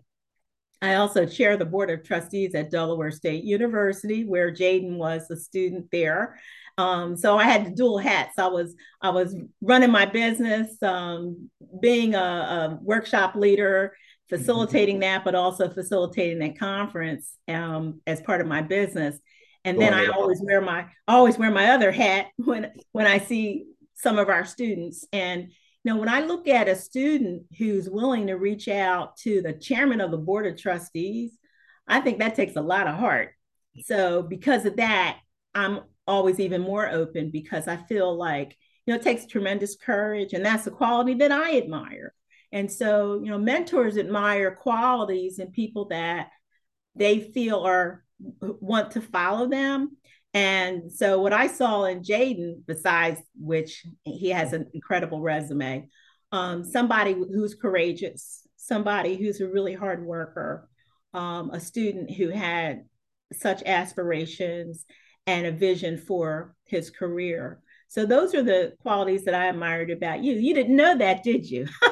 I 0.82 0.94
also 0.96 1.26
chair 1.26 1.56
the 1.56 1.64
board 1.64 1.90
of 1.90 2.04
trustees 2.04 2.54
at 2.54 2.70
Delaware 2.70 3.10
State 3.10 3.44
University, 3.44 4.24
where 4.24 4.52
Jayden 4.52 4.96
was 4.96 5.30
a 5.30 5.36
student 5.36 5.86
there. 5.90 6.38
Um, 6.78 7.16
so 7.16 7.38
I 7.38 7.44
had 7.44 7.66
the 7.66 7.70
dual 7.70 7.98
hats. 7.98 8.38
I 8.38 8.48
was 8.48 8.74
I 9.00 9.10
was 9.10 9.34
running 9.60 9.90
my 9.90 10.04
business, 10.04 10.82
um, 10.82 11.50
being 11.80 12.14
a, 12.14 12.18
a, 12.18 12.78
workshop 12.82 13.34
leader, 13.34 13.96
facilitating 14.28 15.00
that, 15.00 15.24
but 15.24 15.34
also 15.34 15.70
facilitating 15.70 16.40
that 16.40 16.58
conference 16.58 17.32
um, 17.48 18.00
as 18.06 18.20
part 18.20 18.40
of 18.40 18.46
my 18.46 18.60
business. 18.60 19.18
And 19.64 19.80
then 19.80 19.94
I 19.94 20.06
always 20.08 20.40
wear 20.42 20.60
my 20.60 20.86
always 21.08 21.38
wear 21.38 21.50
my 21.50 21.70
other 21.70 21.90
hat 21.90 22.26
when 22.36 22.70
when 22.92 23.06
I 23.06 23.18
see 23.18 23.64
some 23.94 24.18
of 24.18 24.28
our 24.28 24.44
students. 24.44 25.04
And 25.12 25.50
you 25.82 25.92
know, 25.92 25.96
when 25.96 26.08
I 26.08 26.20
look 26.20 26.46
at 26.46 26.68
a 26.68 26.76
student 26.76 27.44
who's 27.58 27.88
willing 27.88 28.26
to 28.26 28.34
reach 28.34 28.68
out 28.68 29.16
to 29.18 29.42
the 29.42 29.52
chairman 29.52 30.00
of 30.00 30.10
the 30.10 30.18
board 30.18 30.46
of 30.46 30.60
trustees, 30.60 31.32
I 31.88 32.00
think 32.00 32.18
that 32.18 32.34
takes 32.34 32.56
a 32.56 32.60
lot 32.60 32.86
of 32.86 32.96
heart. 32.96 33.30
So 33.84 34.22
because 34.22 34.66
of 34.66 34.76
that, 34.76 35.18
I'm 35.54 35.80
always 36.06 36.40
even 36.40 36.60
more 36.62 36.88
open 36.88 37.30
because 37.30 37.68
I 37.68 37.76
feel 37.76 38.16
like, 38.16 38.56
you 38.86 38.92
know, 38.92 39.00
it 39.00 39.02
takes 39.02 39.26
tremendous 39.26 39.76
courage 39.76 40.32
and 40.32 40.44
that's 40.44 40.66
a 40.66 40.70
quality 40.70 41.14
that 41.14 41.32
I 41.32 41.56
admire. 41.58 42.14
And 42.52 42.70
so, 42.70 43.20
you 43.22 43.30
know, 43.30 43.38
mentors 43.38 43.98
admire 43.98 44.54
qualities 44.54 45.38
in 45.38 45.50
people 45.50 45.86
that 45.88 46.28
they 46.94 47.20
feel 47.20 47.60
are 47.60 48.04
want 48.40 48.92
to 48.92 49.00
follow 49.00 49.46
them 49.46 49.96
and 50.36 50.92
so 50.92 51.18
what 51.22 51.32
I 51.32 51.46
saw 51.46 51.84
in 51.84 52.02
Jayden, 52.02 52.56
besides 52.66 53.22
which 53.40 53.86
he 54.04 54.28
has 54.28 54.52
an 54.52 54.66
incredible 54.74 55.22
resume, 55.22 55.88
um, 56.30 56.62
somebody 56.62 57.14
who's 57.14 57.54
courageous, 57.54 58.46
somebody 58.56 59.16
who's 59.16 59.40
a 59.40 59.48
really 59.48 59.72
hard 59.72 60.04
worker, 60.04 60.68
um, 61.14 61.48
a 61.52 61.58
student 61.58 62.10
who 62.10 62.28
had 62.28 62.82
such 63.32 63.62
aspirations 63.64 64.84
and 65.26 65.46
a 65.46 65.52
vision 65.52 65.98
for 65.98 66.54
his 66.64 66.90
career. 66.90 67.60
So 67.88 68.04
those 68.04 68.34
are 68.34 68.42
the 68.42 68.74
qualities 68.80 69.24
that 69.24 69.34
I 69.34 69.46
admired 69.46 69.90
about 69.90 70.22
you. 70.22 70.34
You 70.34 70.54
didn't 70.54 70.76
know 70.76 70.96
that, 70.98 71.22
did 71.22 71.48
you? 71.48 71.66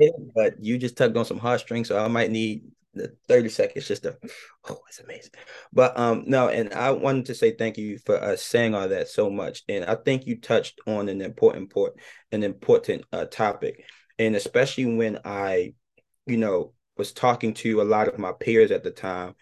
yeah, 0.00 0.10
but 0.34 0.54
you 0.62 0.78
just 0.78 0.96
tugged 0.96 1.16
on 1.16 1.24
some 1.24 1.38
heartstrings, 1.38 1.88
so 1.88 2.02
I 2.02 2.08
might 2.08 2.30
need 2.30 2.62
the 2.94 3.14
30 3.28 3.48
seconds 3.48 3.86
just 3.88 4.02
to 4.02 4.16
oh 4.68 4.78
it's 4.88 5.00
amazing 5.00 5.30
but 5.72 5.96
um 5.98 6.24
no 6.26 6.48
and 6.48 6.72
i 6.74 6.90
wanted 6.90 7.26
to 7.26 7.34
say 7.34 7.52
thank 7.52 7.76
you 7.78 7.98
for 7.98 8.16
uh, 8.16 8.36
saying 8.36 8.74
all 8.74 8.88
that 8.88 9.08
so 9.08 9.30
much 9.30 9.62
and 9.68 9.84
i 9.84 9.94
think 9.94 10.26
you 10.26 10.40
touched 10.40 10.80
on 10.86 11.08
an 11.08 11.20
important 11.20 11.70
port 11.70 11.94
an 12.32 12.42
important 12.42 13.04
uh, 13.12 13.24
topic 13.26 13.84
and 14.18 14.34
especially 14.34 14.84
when 14.84 15.18
i 15.24 15.72
you 16.26 16.36
know 16.36 16.72
was 16.96 17.12
talking 17.12 17.54
to 17.54 17.80
a 17.80 17.84
lot 17.84 18.08
of 18.08 18.18
my 18.18 18.32
peers 18.32 18.70
at 18.70 18.82
the 18.82 18.90
time 18.90 19.34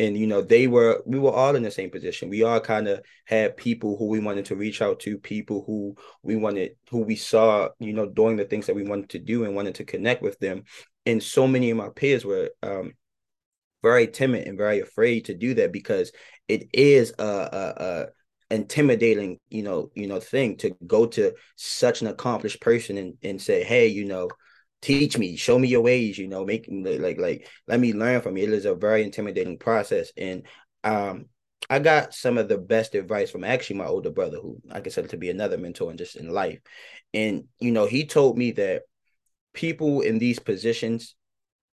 and 0.00 0.16
you 0.16 0.26
know 0.26 0.40
they 0.40 0.66
were 0.66 1.02
we 1.04 1.18
were 1.18 1.30
all 1.30 1.54
in 1.54 1.62
the 1.62 1.70
same 1.70 1.90
position. 1.90 2.30
We 2.30 2.42
all 2.42 2.58
kind 2.58 2.88
of 2.88 3.04
had 3.26 3.58
people 3.58 3.98
who 3.98 4.06
we 4.06 4.18
wanted 4.18 4.46
to 4.46 4.56
reach 4.56 4.80
out 4.80 4.98
to 5.00 5.18
people 5.18 5.62
who 5.66 5.94
we 6.22 6.36
wanted 6.36 6.76
who 6.90 7.00
we 7.00 7.16
saw 7.16 7.68
you 7.78 7.92
know 7.92 8.06
doing 8.06 8.36
the 8.36 8.46
things 8.46 8.66
that 8.66 8.74
we 8.74 8.82
wanted 8.82 9.10
to 9.10 9.18
do 9.18 9.44
and 9.44 9.54
wanted 9.54 9.74
to 9.76 9.84
connect 9.84 10.22
with 10.22 10.38
them. 10.38 10.64
And 11.04 11.22
so 11.22 11.46
many 11.46 11.70
of 11.70 11.76
my 11.76 11.90
peers 11.90 12.24
were 12.24 12.50
um, 12.62 12.94
very 13.82 14.06
timid 14.06 14.48
and 14.48 14.56
very 14.56 14.80
afraid 14.80 15.26
to 15.26 15.34
do 15.34 15.52
that 15.54 15.70
because 15.72 16.12
it 16.48 16.68
is 16.72 17.12
a, 17.18 17.22
a, 17.22 17.84
a 17.84 18.06
intimidating 18.54 19.38
you 19.50 19.62
know 19.62 19.90
you 19.94 20.06
know 20.06 20.18
thing 20.18 20.56
to 20.56 20.74
go 20.86 21.06
to 21.06 21.32
such 21.56 22.00
an 22.00 22.08
accomplished 22.08 22.60
person 22.60 22.96
and, 22.96 23.14
and 23.22 23.40
say 23.40 23.62
hey 23.62 23.86
you 23.86 24.06
know 24.06 24.28
teach 24.82 25.18
me 25.18 25.36
show 25.36 25.58
me 25.58 25.68
your 25.68 25.82
ways 25.82 26.16
you 26.16 26.26
know 26.26 26.44
make 26.44 26.66
like 26.70 27.18
like 27.18 27.46
let 27.66 27.80
me 27.80 27.92
learn 27.92 28.20
from 28.20 28.36
you. 28.36 28.44
It 28.44 28.52
is 28.52 28.64
a 28.64 28.74
very 28.74 29.02
intimidating 29.02 29.58
process. 29.58 30.10
And 30.16 30.46
um 30.84 31.26
i 31.68 31.78
got 31.78 32.14
some 32.14 32.38
of 32.38 32.48
the 32.48 32.56
best 32.56 32.94
advice 32.94 33.30
from 33.30 33.44
actually 33.44 33.76
my 33.76 33.84
older 33.84 34.10
brother 34.10 34.38
who 34.38 34.58
i 34.70 34.80
consider 34.80 35.06
to 35.08 35.18
be 35.18 35.28
another 35.28 35.58
mentor 35.58 35.90
and 35.90 35.98
just 35.98 36.16
in 36.16 36.30
life. 36.30 36.60
And 37.12 37.44
you 37.58 37.72
know 37.72 37.86
he 37.86 38.06
told 38.06 38.38
me 38.38 38.52
that 38.52 38.82
people 39.52 40.00
in 40.00 40.18
these 40.18 40.38
positions 40.38 41.16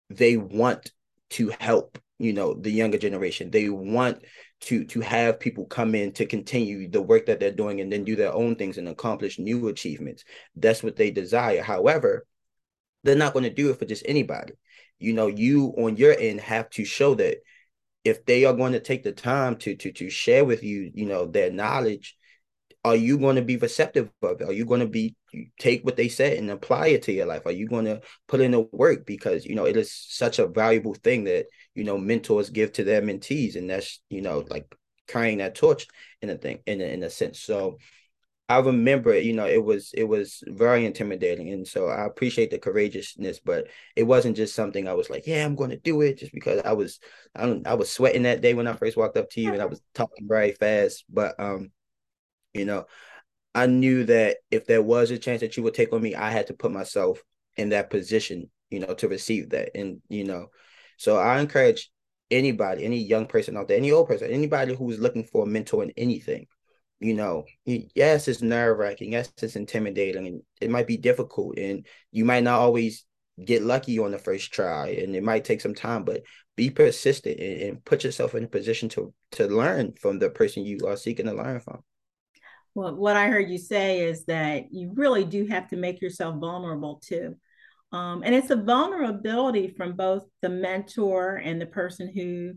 they 0.10 0.38
want 0.38 0.92
to 1.30 1.54
help 1.60 1.98
you 2.20 2.34
know 2.34 2.54
the 2.54 2.72
younger 2.72 2.98
generation. 2.98 3.52
They 3.52 3.70
want 3.70 4.24
to 4.62 4.86
to 4.86 5.02
have 5.02 5.40
people 5.40 5.66
come 5.66 5.96
in 5.96 6.12
to 6.14 6.26
continue 6.26 6.90
the 6.90 7.02
work 7.02 7.28
that 7.28 7.40
they're 7.40 7.52
doing 7.52 7.80
and 7.80 7.92
then 7.92 8.04
do 8.04 8.16
their 8.16 8.34
own 8.34 8.56
things 8.56 8.78
and 8.78 8.90
accomplish 8.90 9.40
new 9.40 9.68
achievements. 9.68 10.24
That's 10.56 10.82
what 10.82 10.96
they 10.96 11.12
desire. 11.12 11.62
However 11.62 12.26
they're 13.08 13.16
not 13.16 13.34
going 13.34 13.44
to 13.44 13.50
do 13.50 13.70
it 13.70 13.80
for 13.80 13.86
just 13.86 14.04
anybody 14.06 14.54
you 15.00 15.14
know 15.14 15.28
you 15.28 15.74
on 15.78 15.98
your 15.98 16.16
end 16.18 16.40
have 16.40 16.70
to 16.70 16.86
show 16.86 17.16
that 17.16 17.38
if 18.04 18.26
they 18.26 18.46
are 18.46 18.54
going 18.54 18.74
to 18.74 18.80
take 18.80 19.04
the 19.04 19.12
time 19.12 19.56
to 19.56 19.76
to 19.76 19.92
to 19.92 20.10
share 20.10 20.46
with 20.46 20.64
you 20.64 20.92
you 20.94 21.06
know 21.06 21.26
their 21.26 21.52
knowledge 21.52 22.18
are 22.88 22.96
you 22.96 23.18
going 23.18 23.36
to 23.36 23.42
be 23.42 23.58
receptive 23.58 24.10
of 24.22 24.40
it? 24.40 24.48
Are 24.48 24.54
you 24.54 24.66
going 24.66 24.80
to 24.80 24.88
be 24.88 25.16
take 25.60 25.84
what 25.84 25.98
they 25.98 26.08
said 26.08 26.38
and 26.38 26.50
apply 26.50 26.88
it 26.88 27.04
to 27.04 27.12
your 27.12 27.26
life? 27.26 27.46
Are 27.46 27.52
you 27.52 27.68
going 27.68 27.84
to 27.84 28.02
put 28.28 28.40
in 28.40 28.52
the 28.52 28.62
work 28.72 29.06
because 29.06 29.46
you 29.46 29.56
know 29.56 29.66
it 29.66 29.76
is 29.76 29.92
such 29.92 30.40
a 30.40 30.48
valuable 30.48 30.94
thing 30.94 31.26
that 31.26 31.48
you 31.76 31.84
know 31.84 31.98
mentors 31.98 32.50
give 32.50 32.72
to 32.74 32.86
their 32.86 33.02
mentees, 33.02 33.56
and 33.58 33.70
that's 33.70 34.00
you 34.10 34.22
know 34.22 34.46
like 34.50 34.74
carrying 35.08 35.40
that 35.40 35.56
torch 35.56 35.88
in 36.22 36.30
a 36.30 36.38
thing 36.38 36.60
in 36.66 36.80
a, 36.80 36.86
in 36.86 37.04
a 37.04 37.10
sense. 37.10 37.42
So 37.42 37.78
I 38.50 38.60
remember, 38.60 39.18
you 39.20 39.34
know, 39.34 39.46
it 39.46 39.64
was 39.64 39.92
it 39.94 40.06
was 40.06 40.42
very 40.48 40.86
intimidating, 40.86 41.50
and 41.52 41.68
so 41.68 41.88
I 41.90 42.06
appreciate 42.06 42.50
the 42.50 42.60
courageousness, 42.60 43.40
but 43.42 43.68
it 43.96 44.04
wasn't 44.04 44.38
just 44.38 44.56
something 44.56 44.88
I 44.88 44.94
was 44.94 45.10
like, 45.10 45.28
yeah, 45.28 45.46
I'm 45.46 45.56
going 45.56 45.72
to 45.72 45.78
do 45.78 46.00
it 46.02 46.18
just 46.20 46.32
because 46.34 46.62
I 46.64 46.72
was 46.72 47.00
I 47.36 47.62
I 47.66 47.74
was 47.74 47.92
sweating 47.92 48.24
that 48.24 48.42
day 48.42 48.54
when 48.54 48.68
I 48.68 48.74
first 48.74 48.96
walked 48.96 49.18
up 49.18 49.30
to 49.32 49.42
you, 49.42 49.52
and 49.52 49.62
I 49.62 49.66
was 49.66 49.82
talking 49.94 50.28
very 50.28 50.54
fast, 50.54 51.04
but 51.10 51.38
um 51.40 51.72
you 52.54 52.66
know, 52.66 52.86
I 53.56 53.68
knew 53.68 54.06
that 54.06 54.38
if 54.52 54.66
there 54.68 54.82
was 54.82 55.12
a 55.12 55.18
chance 55.18 55.42
that 55.42 55.58
you 55.58 55.64
would 55.64 55.74
take 55.74 55.94
on 55.94 56.02
me, 56.02 56.16
I 56.16 56.32
had 56.32 56.48
to 56.48 56.54
put 56.54 56.72
myself 56.72 57.24
in 57.58 57.70
that 57.70 57.90
position, 57.90 58.50
you 58.70 58.80
know, 58.80 58.94
to 58.96 59.08
receive 59.08 59.50
that. 59.52 59.72
And, 59.76 60.02
you 60.10 60.24
know, 60.24 60.48
so 60.98 61.18
I 61.18 61.40
encourage 61.40 61.92
anybody, 62.32 62.86
any 62.86 63.00
young 63.00 63.28
person 63.28 63.58
out 63.58 63.68
there, 63.68 63.78
any 63.78 63.92
old 63.92 64.08
person, 64.08 64.32
anybody 64.32 64.76
who's 64.76 65.00
looking 65.00 65.24
for 65.24 65.44
a 65.44 65.48
mentor 65.48 65.84
in 65.84 65.92
anything, 65.98 66.48
you 67.00 67.14
know, 67.14 67.46
yes, 67.66 68.28
it's 68.28 68.42
nerve 68.42 68.78
wracking. 68.78 69.12
Yes, 69.12 69.32
it's 69.42 69.56
intimidating 69.56 70.28
and 70.28 70.42
it 70.60 70.70
might 70.70 70.88
be 70.88 70.98
difficult. 70.98 71.58
And 71.58 71.86
you 72.12 72.26
might 72.26 72.44
not 72.44 72.60
always 72.60 73.06
get 73.44 73.62
lucky 73.62 74.00
on 74.00 74.12
the 74.12 74.18
first 74.18 74.52
try 74.52 74.90
and 74.90 75.16
it 75.16 75.24
might 75.24 75.46
take 75.46 75.62
some 75.62 75.76
time, 75.76 76.04
but 76.04 76.24
be 76.56 76.72
persistent 76.72 77.40
and, 77.40 77.62
and 77.62 77.86
put 77.86 78.04
yourself 78.04 78.34
in 78.34 78.44
a 78.44 78.48
position 78.48 78.90
to 78.90 79.14
to 79.32 79.48
learn 79.48 79.94
from 80.02 80.18
the 80.18 80.30
person 80.30 80.66
you 80.66 80.80
are 80.88 80.98
seeking 80.98 81.28
to 81.28 81.34
learn 81.34 81.60
from. 81.60 81.84
Well, 82.74 82.96
what 82.96 83.16
I 83.16 83.28
heard 83.28 83.50
you 83.50 83.58
say 83.58 84.02
is 84.02 84.26
that 84.26 84.72
you 84.72 84.92
really 84.94 85.24
do 85.24 85.46
have 85.48 85.68
to 85.70 85.76
make 85.76 86.02
yourself 86.02 86.40
vulnerable 86.40 87.02
too. 87.04 87.36
Um, 87.92 88.24
and 88.24 88.36
it's 88.36 88.50
a 88.50 88.56
vulnerability 88.56 89.70
from 89.70 89.94
both 89.94 90.24
the 90.42 90.50
mentor 90.50 91.36
and 91.38 91.62
the 91.62 91.66
person 91.68 92.12
who 92.14 92.54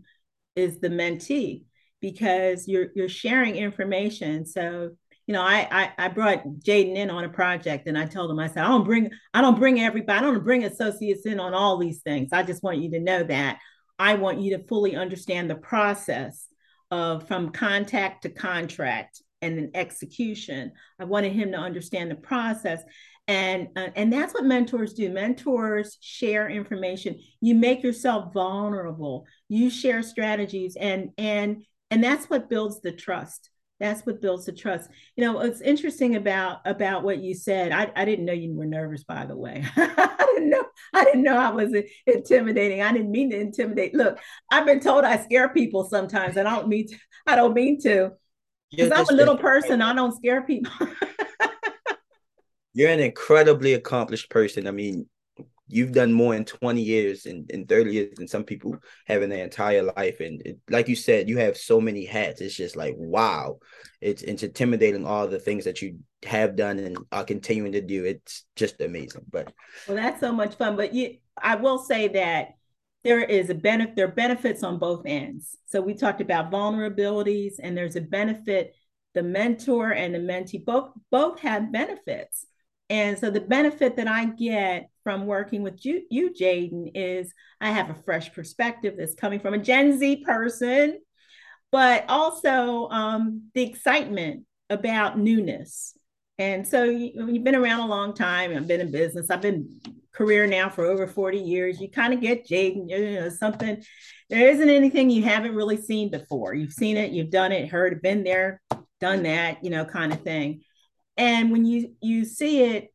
is 0.55 0.79
the 0.79 0.89
mentee 0.89 1.63
because 2.01 2.67
you're 2.67 2.87
you're 2.95 3.09
sharing 3.09 3.55
information. 3.55 4.45
So 4.45 4.91
you 5.27 5.33
know, 5.33 5.43
I, 5.43 5.67
I 5.71 5.91
I, 5.97 6.07
brought 6.09 6.43
Jayden 6.59 6.95
in 6.95 7.09
on 7.09 7.23
a 7.23 7.29
project 7.29 7.87
and 7.87 7.97
I 7.97 8.05
told 8.05 8.31
him, 8.31 8.39
I 8.39 8.47
said, 8.47 8.63
I 8.63 8.67
don't 8.67 8.83
bring, 8.83 9.11
I 9.33 9.41
don't 9.41 9.57
bring 9.57 9.79
everybody, 9.79 10.17
I 10.17 10.21
don't 10.21 10.43
bring 10.43 10.65
associates 10.65 11.25
in 11.25 11.39
on 11.39 11.53
all 11.53 11.77
these 11.77 12.01
things. 12.01 12.29
I 12.33 12.43
just 12.43 12.63
want 12.63 12.79
you 12.79 12.91
to 12.91 12.99
know 12.99 13.23
that. 13.23 13.59
I 13.97 14.15
want 14.15 14.41
you 14.41 14.57
to 14.57 14.63
fully 14.67 14.95
understand 14.95 15.49
the 15.49 15.55
process 15.55 16.47
of 16.89 17.27
from 17.27 17.51
contact 17.51 18.23
to 18.23 18.29
contract 18.29 19.21
and 19.41 19.57
then 19.57 19.71
execution. 19.73 20.71
I 20.99 21.05
wanted 21.05 21.33
him 21.33 21.51
to 21.51 21.57
understand 21.57 22.11
the 22.11 22.15
process. 22.15 22.81
And, 23.27 23.69
uh, 23.75 23.89
and 23.95 24.11
that's 24.11 24.33
what 24.33 24.43
mentors 24.43 24.93
do. 24.93 25.09
Mentors 25.09 25.97
share 26.01 26.49
information. 26.49 27.19
You 27.39 27.55
make 27.55 27.83
yourself 27.83 28.33
vulnerable. 28.33 29.25
You 29.47 29.69
share 29.69 30.03
strategies, 30.03 30.75
and 30.75 31.11
and 31.17 31.63
and 31.91 32.03
that's 32.03 32.25
what 32.29 32.49
builds 32.49 32.81
the 32.81 32.91
trust. 32.91 33.49
That's 33.81 34.05
what 34.05 34.21
builds 34.21 34.45
the 34.45 34.51
trust. 34.51 34.89
You 35.15 35.25
know, 35.25 35.41
it's 35.41 35.59
interesting 35.59 36.15
about 36.15 36.59
about 36.65 37.03
what 37.03 37.17
you 37.17 37.33
said. 37.33 37.71
I, 37.71 37.91
I 37.95 38.05
didn't 38.05 38.25
know 38.25 38.33
you 38.33 38.53
were 38.53 38.65
nervous, 38.65 39.03
by 39.03 39.25
the 39.25 39.35
way. 39.35 39.65
I 39.75 40.27
didn't 40.33 40.51
know. 40.51 40.63
I 40.93 41.03
didn't 41.03 41.23
know 41.23 41.35
I 41.35 41.49
was 41.49 41.75
intimidating. 42.05 42.81
I 42.81 42.93
didn't 42.93 43.11
mean 43.11 43.31
to 43.31 43.39
intimidate. 43.39 43.95
Look, 43.95 44.19
I've 44.51 44.65
been 44.65 44.79
told 44.79 45.03
I 45.03 45.17
scare 45.17 45.49
people 45.49 45.83
sometimes, 45.89 46.37
and 46.37 46.47
I 46.47 46.55
don't 46.55 46.67
mean 46.67 46.87
to, 46.87 46.97
I 47.27 47.35
don't 47.35 47.53
mean 47.53 47.81
to. 47.81 48.11
Because 48.69 48.91
I'm 48.91 49.13
a 49.13 49.17
little 49.17 49.37
person, 49.37 49.81
I 49.81 49.93
don't 49.93 50.15
scare 50.15 50.43
people. 50.43 50.71
you're 52.73 52.89
an 52.89 53.01
incredibly 53.01 53.73
accomplished 53.73 54.29
person. 54.29 54.67
I 54.67 54.71
mean, 54.71 55.09
you've 55.71 55.93
done 55.93 56.13
more 56.13 56.35
in 56.35 56.45
20 56.45 56.81
years 56.81 57.25
and, 57.25 57.49
and 57.51 57.67
30 57.67 57.93
years 57.93 58.15
than 58.17 58.27
some 58.27 58.43
people 58.43 58.77
have 59.07 59.21
in 59.21 59.29
their 59.29 59.43
entire 59.43 59.83
life. 59.83 60.19
And 60.19 60.41
it, 60.45 60.59
like 60.69 60.87
you 60.87 60.95
said, 60.95 61.29
you 61.29 61.37
have 61.37 61.57
so 61.57 61.79
many 61.81 62.05
hats. 62.05 62.41
It's 62.41 62.55
just 62.55 62.75
like, 62.75 62.95
wow. 62.97 63.59
It's, 64.01 64.21
it's 64.23 64.43
intimidating 64.43 65.05
all 65.05 65.27
the 65.27 65.39
things 65.39 65.65
that 65.65 65.81
you 65.81 65.99
have 66.23 66.55
done 66.55 66.79
and 66.79 66.97
are 67.11 67.23
continuing 67.23 67.71
to 67.73 67.81
do. 67.81 68.05
It's 68.05 68.45
just 68.55 68.81
amazing. 68.81 69.23
But 69.29 69.53
well, 69.87 69.97
that's 69.97 70.19
so 70.19 70.31
much 70.31 70.55
fun. 70.55 70.75
But 70.75 70.93
you 70.93 71.17
I 71.41 71.55
will 71.55 71.79
say 71.79 72.09
that 72.09 72.49
there 73.03 73.23
is 73.23 73.49
a 73.49 73.55
benefit 73.55 73.95
there 73.95 74.05
are 74.05 74.11
benefits 74.11 74.63
on 74.63 74.77
both 74.77 75.03
ends 75.05 75.57
so 75.65 75.81
we 75.81 75.93
talked 75.93 76.21
about 76.21 76.51
vulnerabilities 76.51 77.53
and 77.61 77.75
there's 77.75 77.95
a 77.95 78.01
benefit 78.01 78.75
the 79.13 79.23
mentor 79.23 79.91
and 79.91 80.13
the 80.13 80.19
mentee 80.19 80.63
both 80.63 80.91
both 81.09 81.39
have 81.39 81.71
benefits 81.71 82.45
and 82.89 83.17
so 83.17 83.29
the 83.29 83.41
benefit 83.41 83.95
that 83.95 84.07
i 84.07 84.25
get 84.25 84.89
from 85.03 85.25
working 85.25 85.63
with 85.63 85.85
you, 85.85 86.03
you 86.09 86.31
jayden 86.31 86.91
is 86.95 87.33
i 87.59 87.69
have 87.69 87.89
a 87.89 88.01
fresh 88.03 88.31
perspective 88.33 88.95
that's 88.97 89.15
coming 89.15 89.39
from 89.39 89.53
a 89.53 89.57
gen 89.57 89.97
z 89.97 90.23
person 90.25 90.99
but 91.71 92.03
also 92.09 92.89
um, 92.89 93.49
the 93.53 93.63
excitement 93.63 94.43
about 94.69 95.17
newness 95.17 95.97
and 96.37 96.67
so 96.67 96.83
you, 96.83 97.11
have 97.17 97.43
been 97.43 97.55
around 97.55 97.81
a 97.81 97.87
long 97.87 98.13
time 98.13 98.55
i've 98.55 98.67
been 98.67 98.81
in 98.81 98.91
business 98.91 99.29
i've 99.29 99.41
been 99.41 99.67
career 100.13 100.45
now 100.45 100.69
for 100.69 100.85
over 100.85 101.07
40 101.07 101.37
years, 101.37 101.79
you 101.79 101.89
kind 101.89 102.13
of 102.13 102.21
get 102.21 102.47
Jayden, 102.47 102.89
you 102.89 103.19
know, 103.19 103.29
something, 103.29 103.83
there 104.29 104.49
isn't 104.49 104.69
anything 104.69 105.09
you 105.09 105.23
haven't 105.23 105.55
really 105.55 105.77
seen 105.77 106.11
before. 106.11 106.53
You've 106.53 106.73
seen 106.73 106.97
it, 106.97 107.11
you've 107.11 107.29
done 107.29 107.51
it, 107.51 107.69
heard, 107.69 108.01
been 108.01 108.23
there, 108.23 108.61
done 108.99 109.23
that, 109.23 109.63
you 109.63 109.69
know, 109.69 109.85
kind 109.85 110.13
of 110.13 110.21
thing. 110.21 110.61
And 111.17 111.51
when 111.51 111.65
you 111.65 111.95
you 112.01 112.25
see 112.25 112.63
it 112.63 112.93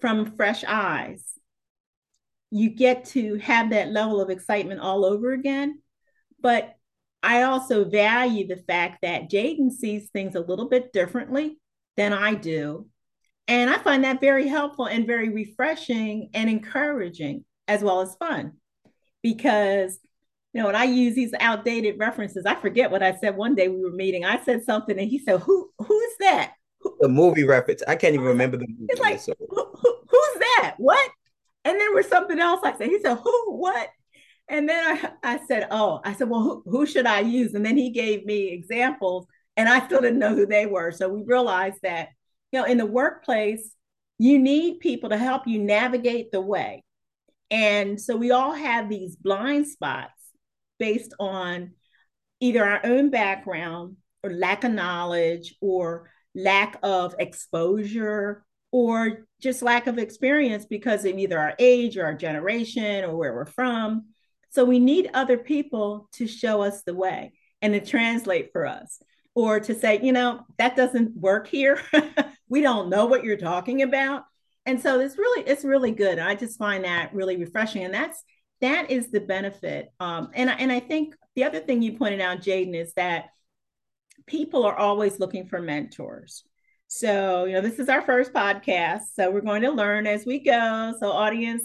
from 0.00 0.36
fresh 0.36 0.64
eyes, 0.66 1.22
you 2.50 2.70
get 2.70 3.06
to 3.06 3.36
have 3.36 3.70
that 3.70 3.90
level 3.90 4.20
of 4.20 4.30
excitement 4.30 4.80
all 4.80 5.04
over 5.04 5.32
again. 5.32 5.80
But 6.40 6.74
I 7.22 7.42
also 7.42 7.84
value 7.84 8.46
the 8.46 8.56
fact 8.56 8.98
that 9.02 9.30
Jayden 9.30 9.70
sees 9.70 10.08
things 10.10 10.34
a 10.34 10.40
little 10.40 10.68
bit 10.68 10.92
differently 10.92 11.58
than 11.96 12.12
I 12.12 12.34
do. 12.34 12.86
And 13.48 13.70
I 13.70 13.78
find 13.78 14.04
that 14.04 14.20
very 14.20 14.46
helpful 14.46 14.86
and 14.86 15.06
very 15.06 15.30
refreshing 15.30 16.30
and 16.34 16.48
encouraging 16.48 17.44
as 17.66 17.82
well 17.82 18.00
as 18.00 18.14
fun 18.16 18.52
because 19.22 19.98
you 20.52 20.60
know, 20.60 20.66
when 20.66 20.76
I 20.76 20.84
use 20.84 21.14
these 21.14 21.34
outdated 21.38 21.98
references, 21.98 22.46
I 22.46 22.54
forget 22.54 22.90
what 22.90 23.02
I 23.02 23.14
said 23.16 23.36
one 23.36 23.54
day 23.54 23.68
we 23.68 23.82
were 23.82 23.90
meeting. 23.90 24.24
I 24.24 24.42
said 24.42 24.64
something 24.64 24.98
and 24.98 25.08
he 25.08 25.18
said, 25.18 25.40
Who 25.40 25.70
who's 25.78 26.12
that? 26.20 26.54
The 27.00 27.08
movie 27.08 27.44
reference. 27.44 27.82
I 27.86 27.96
can't 27.96 28.14
even 28.14 28.26
remember 28.26 28.56
the 28.56 28.66
movie. 28.66 29.00
Like, 29.00 29.20
so. 29.20 29.32
who, 29.38 29.66
who, 29.72 29.96
who's 30.08 30.38
that? 30.38 30.74
What? 30.78 31.10
And 31.64 31.72
then 31.72 31.78
there 31.78 31.92
was 31.92 32.08
something 32.08 32.38
else 32.38 32.60
I 32.64 32.76
said. 32.76 32.88
He 32.88 33.00
said, 33.00 33.16
Who? 33.16 33.56
What? 33.56 33.88
And 34.48 34.68
then 34.68 35.12
I, 35.24 35.34
I 35.34 35.46
said, 35.46 35.68
Oh, 35.70 36.00
I 36.04 36.14
said, 36.14 36.28
Well, 36.28 36.42
who, 36.42 36.62
who 36.66 36.86
should 36.86 37.06
I 37.06 37.20
use? 37.20 37.54
And 37.54 37.64
then 37.64 37.76
he 37.76 37.90
gave 37.90 38.24
me 38.24 38.48
examples 38.48 39.26
and 39.56 39.68
I 39.68 39.84
still 39.84 40.00
didn't 40.00 40.20
know 40.20 40.34
who 40.34 40.46
they 40.46 40.66
were. 40.66 40.92
So 40.92 41.08
we 41.08 41.22
realized 41.24 41.78
that 41.82 42.08
you 42.52 42.60
know, 42.60 42.64
in 42.64 42.78
the 42.78 42.86
workplace, 42.86 43.74
you 44.18 44.38
need 44.38 44.80
people 44.80 45.10
to 45.10 45.18
help 45.18 45.46
you 45.46 45.58
navigate 45.58 46.32
the 46.32 46.40
way. 46.40 46.84
And 47.50 48.00
so 48.00 48.16
we 48.16 48.30
all 48.30 48.52
have 48.52 48.88
these 48.88 49.16
blind 49.16 49.66
spots 49.66 50.12
based 50.78 51.14
on 51.18 51.72
either 52.40 52.64
our 52.64 52.80
own 52.84 53.10
background 53.10 53.96
or 54.22 54.30
lack 54.32 54.64
of 54.64 54.72
knowledge 54.72 55.54
or 55.60 56.10
lack 56.38 56.78
of 56.82 57.14
exposure 57.18 58.44
or 58.70 59.26
just 59.40 59.62
lack 59.62 59.86
of 59.86 59.98
experience 59.98 60.66
because 60.66 61.04
of 61.04 61.18
either 61.18 61.38
our 61.38 61.54
age 61.58 61.96
or 61.96 62.04
our 62.04 62.14
generation 62.14 63.04
or 63.04 63.16
where 63.16 63.34
we're 63.34 63.46
from. 63.46 64.06
So 64.50 64.64
we 64.64 64.78
need 64.78 65.10
other 65.14 65.38
people 65.38 66.08
to 66.12 66.26
show 66.26 66.62
us 66.62 66.82
the 66.82 66.94
way 66.94 67.32
and 67.60 67.74
to 67.74 67.80
translate 67.80 68.52
for 68.52 68.66
us 68.66 68.98
or 69.34 69.60
to 69.60 69.74
say, 69.74 70.00
you 70.02 70.12
know, 70.12 70.40
that 70.58 70.76
doesn't 70.76 71.16
work 71.16 71.46
here. 71.46 71.80
we 72.48 72.60
don't 72.60 72.88
know 72.88 73.06
what 73.06 73.24
you're 73.24 73.36
talking 73.36 73.82
about. 73.82 74.24
And 74.66 74.80
so 74.80 75.00
it's 75.00 75.16
really, 75.16 75.48
it's 75.48 75.64
really 75.64 75.92
good. 75.92 76.18
I 76.18 76.34
just 76.34 76.58
find 76.58 76.84
that 76.84 77.14
really 77.14 77.36
refreshing. 77.36 77.84
And 77.84 77.94
that's 77.94 78.22
that 78.60 78.90
is 78.90 79.10
the 79.10 79.20
benefit. 79.20 79.92
Um, 80.00 80.30
and, 80.34 80.50
and 80.50 80.72
I 80.72 80.80
think 80.80 81.14
the 81.36 81.44
other 81.44 81.60
thing 81.60 81.80
you 81.82 81.96
pointed 81.96 82.20
out, 82.20 82.40
Jayden, 82.40 82.74
is 82.74 82.92
that 82.94 83.26
people 84.28 84.64
are 84.64 84.76
always 84.76 85.18
looking 85.18 85.46
for 85.46 85.60
mentors. 85.60 86.44
So, 86.86 87.44
you 87.44 87.54
know, 87.54 87.60
this 87.60 87.78
is 87.78 87.88
our 87.88 88.02
first 88.02 88.32
podcast. 88.32 89.14
So 89.14 89.30
we're 89.30 89.40
going 89.40 89.62
to 89.62 89.70
learn 89.70 90.06
as 90.06 90.24
we 90.24 90.38
go. 90.38 90.94
So, 91.00 91.10
audience, 91.10 91.64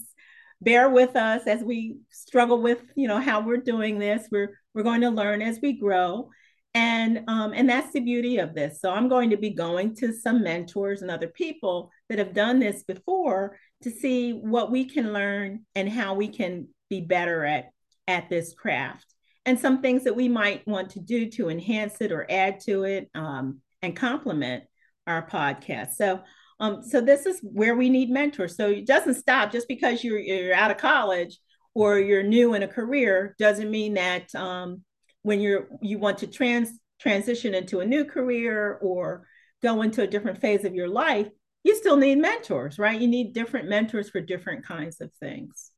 bear 0.62 0.90
with 0.90 1.16
us 1.16 1.46
as 1.46 1.64
we 1.64 1.98
struggle 2.10 2.62
with, 2.62 2.82
you 2.96 3.08
know, 3.08 3.20
how 3.20 3.42
we're 3.42 3.58
doing 3.58 4.00
this. 4.00 4.28
We're 4.32 4.58
we're 4.74 4.84
going 4.84 5.02
to 5.02 5.10
learn 5.10 5.42
as 5.42 5.60
we 5.62 5.74
grow 5.74 6.30
and 6.74 7.24
um, 7.28 7.54
and 7.54 7.70
that's 7.70 7.92
the 7.92 8.00
beauty 8.00 8.38
of 8.38 8.54
this 8.54 8.82
so 8.82 8.92
i'm 8.92 9.08
going 9.08 9.30
to 9.30 9.38
be 9.38 9.52
going 9.52 9.96
to 9.96 10.12
some 10.12 10.44
mentors 10.44 11.02
and 11.02 11.12
other 11.12 11.28
people 11.28 11.92
that 12.10 12.20
have 12.20 12.34
done 12.34 12.60
this 12.60 12.84
before 12.84 13.58
to 13.82 13.92
see 13.92 14.32
what 14.32 14.72
we 14.72 14.86
can 14.86 15.14
learn 15.14 15.62
and 15.76 15.90
how 15.90 16.14
we 16.14 16.28
can 16.28 16.68
be 16.90 17.02
better 17.02 17.46
at 17.46 17.66
at 18.08 18.30
this 18.30 18.54
craft 18.54 19.13
and 19.46 19.60
some 19.60 19.82
things 19.82 20.04
that 20.06 20.16
we 20.16 20.30
might 20.30 20.66
want 20.68 20.92
to 20.92 21.00
do 21.00 21.30
to 21.32 21.50
enhance 21.50 22.00
it 22.00 22.12
or 22.12 22.26
add 22.30 22.60
to 22.62 22.84
it 22.84 23.10
um, 23.14 23.60
and 23.82 23.96
complement 23.96 24.64
our 25.06 25.28
podcast. 25.28 25.94
So 25.96 26.22
um, 26.60 26.82
so 26.82 27.02
this 27.02 27.26
is 27.26 27.40
where 27.42 27.76
we 27.76 27.90
need 27.90 28.10
mentors. 28.10 28.56
So 28.56 28.70
it 28.70 28.88
doesn't 28.88 29.16
stop. 29.16 29.52
Just 29.52 29.68
because 29.68 30.04
you're, 30.04 30.20
you're 30.20 30.54
out 30.54 30.72
of 30.72 30.78
college 30.78 31.40
or 31.74 32.00
you're 32.00 32.24
new 32.24 32.54
in 32.54 32.64
a 32.64 32.68
career 32.68 33.36
doesn't 33.38 33.70
mean 33.70 33.96
that 33.96 34.34
um, 34.36 34.84
when 35.24 35.42
you're 35.42 35.68
you 35.82 35.98
want 35.98 36.20
to 36.20 36.28
trans 36.28 36.70
transition 37.00 37.54
into 37.54 37.80
a 37.80 37.86
new 37.86 38.06
career 38.06 38.80
or 38.82 39.28
go 39.62 39.82
into 39.82 40.04
a 40.04 40.08
different 40.08 40.40
phase 40.40 40.64
of 40.64 40.74
your 40.74 40.88
life 40.88 41.28
you 41.64 41.76
still 41.76 41.98
need 41.98 42.18
mentors 42.18 42.78
right? 42.78 43.00
You 43.00 43.08
need 43.08 43.34
different 43.34 43.68
mentors 43.68 44.10
for 44.10 44.22
different 44.22 44.66
kinds 44.66 45.02
of 45.02 45.12
things. 45.20 45.72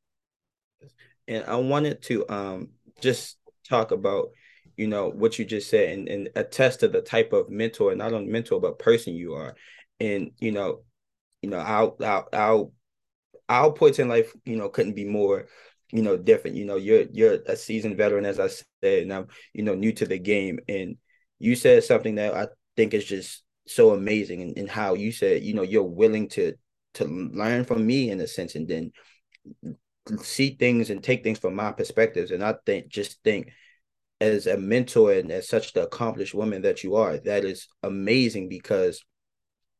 And 1.26 1.44
i 1.46 1.56
wanted 1.56 2.02
to 2.02 2.28
um 2.28 2.68
just 3.00 3.38
talk 3.68 3.90
about 3.90 4.28
you 4.76 4.86
know 4.86 5.08
what 5.10 5.38
you 5.38 5.44
just 5.44 5.70
said 5.70 5.90
and, 5.90 6.08
and 6.08 6.28
attest 6.36 6.80
to 6.80 6.88
the 6.88 7.00
type 7.00 7.32
of 7.32 7.48
mentor 7.48 7.94
not 7.94 8.12
only 8.12 8.30
mentor 8.30 8.60
but 8.60 8.78
person 8.78 9.14
you 9.14 9.34
are. 9.34 9.54
And 10.00 10.32
you 10.38 10.52
know 10.52 10.82
you 11.42 11.50
know 11.50 11.58
our 11.58 11.94
our 12.02 12.28
our, 12.32 12.70
our 13.48 13.72
points 13.72 13.98
in 13.98 14.08
life 14.08 14.32
you 14.44 14.56
know 14.56 14.68
couldn't 14.68 14.94
be 14.94 15.04
more 15.04 15.46
you 15.92 16.02
know 16.02 16.16
different. 16.16 16.56
You 16.56 16.66
know 16.66 16.76
you're 16.76 17.04
you're 17.12 17.38
a 17.46 17.56
seasoned 17.56 17.96
veteran 17.96 18.26
as 18.26 18.40
i 18.40 18.48
said 18.48 19.02
and 19.02 19.12
i'm 19.12 19.28
you 19.52 19.62
know 19.62 19.74
new 19.74 19.92
to 19.92 20.06
the 20.06 20.18
game. 20.18 20.58
And 20.68 20.96
you 21.38 21.54
said 21.56 21.84
something 21.84 22.16
that 22.16 22.34
i 22.34 22.48
think 22.76 22.94
is 22.94 23.04
just 23.04 23.42
so 23.66 23.92
amazing 23.92 24.42
and, 24.42 24.58
and 24.58 24.70
how 24.70 24.94
you 24.94 25.10
said 25.10 25.42
you 25.42 25.54
know 25.54 25.62
you're 25.62 25.82
willing 25.82 26.28
to 26.28 26.54
to 26.94 27.04
learn 27.04 27.64
from 27.64 27.86
me 27.86 28.10
in 28.10 28.20
a 28.20 28.26
sense 28.26 28.54
and 28.54 28.68
then 28.68 28.92
see 30.20 30.56
things 30.58 30.90
and 30.90 31.02
take 31.02 31.22
things 31.22 31.38
from 31.38 31.54
my 31.54 31.72
perspectives 31.72 32.30
and 32.30 32.44
i 32.44 32.54
think 32.64 32.88
just 32.88 33.22
think 33.24 33.50
as 34.20 34.46
a 34.46 34.56
mentor 34.56 35.12
and 35.12 35.30
as 35.30 35.48
such 35.48 35.72
the 35.72 35.82
accomplished 35.84 36.34
woman 36.34 36.62
that 36.62 36.84
you 36.84 36.94
are 36.96 37.18
that 37.18 37.44
is 37.44 37.68
amazing 37.82 38.48
because 38.48 39.04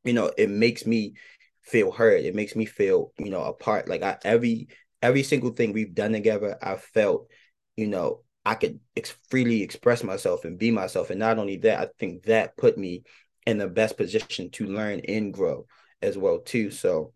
you 0.05 0.13
know 0.13 0.31
it 0.37 0.51
makes 0.51 0.85
me 0.87 1.15
feel 1.63 1.91
heard 1.91 2.25
it 2.25 2.35
makes 2.35 2.55
me 2.57 2.65
feel 2.65 3.13
you 3.19 3.31
know 3.31 3.43
apart 3.43 3.89
like 3.89 4.03
i 4.03 4.17
every 4.25 4.69
every 5.03 5.23
single 5.23 5.51
thing 5.51 5.73
we've 5.73 5.95
done 5.95 6.13
together, 6.13 6.59
I 6.61 6.77
felt, 6.77 7.29
you 7.77 7.87
know, 7.87 8.23
I 8.45 8.55
could 8.55 8.81
ex- 8.97 9.17
freely 9.29 9.63
express 9.63 10.03
myself 10.03 10.45
and 10.45 10.59
be 10.59 10.71
myself. 10.71 11.11
And 11.11 11.21
not 11.21 11.39
only 11.39 11.59
that, 11.59 11.81
I 11.81 11.89
think 11.99 12.25
that 12.25 12.57
put 12.57 12.79
me 12.79 13.05
in 13.47 13.59
the 13.59 13.69
best 13.69 13.97
position 13.97 14.51
to 14.51 14.67
learn 14.67 15.01
and 15.01 15.33
grow 15.33 15.67
as 16.03 16.17
well 16.17 16.41
too. 16.41 16.71
So 16.71 17.13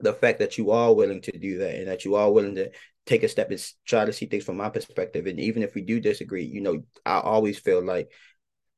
the 0.00 0.12
fact 0.12 0.38
that 0.40 0.58
you 0.58 0.70
are 0.70 0.94
willing 0.94 1.22
to 1.22 1.38
do 1.38 1.58
that 1.58 1.76
and 1.76 1.88
that 1.88 2.04
you 2.04 2.14
are 2.16 2.30
willing 2.30 2.54
to 2.56 2.70
take 3.06 3.22
a 3.22 3.28
step 3.28 3.50
and 3.50 3.72
try 3.86 4.04
to 4.04 4.12
see 4.12 4.26
things 4.26 4.44
from 4.44 4.56
my 4.56 4.68
perspective. 4.68 5.26
And 5.26 5.40
even 5.40 5.62
if 5.62 5.74
we 5.74 5.82
do 5.82 6.00
disagree, 6.00 6.44
you 6.44 6.60
know, 6.60 6.82
I 7.04 7.20
always 7.20 7.58
feel 7.58 7.82
like 7.82 8.10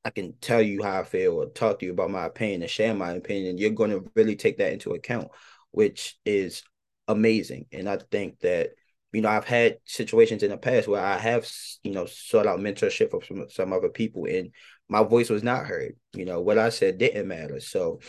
I 0.04 0.10
can 0.10 0.34
tell 0.40 0.62
you 0.62 0.82
how 0.82 1.00
I 1.00 1.04
feel 1.04 1.34
or 1.34 1.46
talk 1.46 1.80
to 1.80 1.86
you 1.86 1.92
about 1.92 2.10
my 2.10 2.24
opinion 2.24 2.62
and 2.62 2.70
share 2.70 2.94
my 2.94 3.12
opinion. 3.12 3.58
You're 3.58 3.70
going 3.70 3.90
to 3.90 4.10
really 4.14 4.36
take 4.36 4.58
that 4.58 4.72
into 4.72 4.92
account, 4.92 5.28
which 5.70 6.16
is 6.24 6.62
amazing. 7.08 7.66
And 7.72 7.88
I 7.88 7.98
think 8.10 8.40
that, 8.40 8.70
you 9.12 9.22
know, 9.22 9.30
I've 9.30 9.46
had 9.46 9.78
situations 9.86 10.42
in 10.42 10.50
the 10.50 10.58
past 10.58 10.86
where 10.86 11.04
I 11.04 11.18
have, 11.18 11.50
you 11.82 11.92
know, 11.92 12.06
sought 12.06 12.46
out 12.46 12.60
mentorship 12.60 13.10
from 13.10 13.22
some, 13.26 13.48
some 13.48 13.72
other 13.72 13.88
people 13.88 14.26
and 14.26 14.52
my 14.88 15.02
voice 15.02 15.30
was 15.30 15.42
not 15.42 15.66
heard. 15.66 15.96
You 16.14 16.24
know, 16.24 16.40
what 16.40 16.58
I 16.58 16.68
said 16.68 16.98
didn't 16.98 17.28
matter. 17.28 17.60
So, 17.60 18.00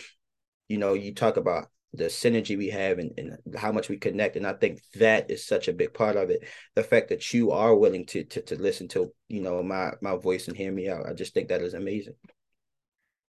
you 0.67 0.77
know, 0.77 0.93
you 0.93 1.13
talk 1.13 1.37
about 1.37 1.67
the 1.93 2.05
synergy 2.05 2.57
we 2.57 2.69
have 2.69 2.99
and, 2.99 3.11
and 3.17 3.37
how 3.57 3.71
much 3.71 3.89
we 3.89 3.97
connect. 3.97 4.35
And 4.35 4.45
I 4.45 4.53
think 4.53 4.81
that 4.95 5.31
is 5.31 5.45
such 5.45 5.67
a 5.67 5.73
big 5.73 5.93
part 5.93 6.15
of 6.15 6.29
it. 6.29 6.47
The 6.75 6.83
fact 6.83 7.09
that 7.09 7.33
you 7.33 7.51
are 7.51 7.75
willing 7.75 8.05
to 8.07 8.23
to, 8.23 8.41
to 8.41 8.61
listen 8.61 8.87
to, 8.89 9.11
you 9.27 9.41
know, 9.41 9.61
my 9.63 9.91
my 10.01 10.15
voice 10.17 10.47
and 10.47 10.55
hear 10.55 10.71
me 10.71 10.89
out. 10.89 11.07
I 11.07 11.13
just 11.13 11.33
think 11.33 11.49
that 11.49 11.61
is 11.61 11.73
amazing. 11.73 12.15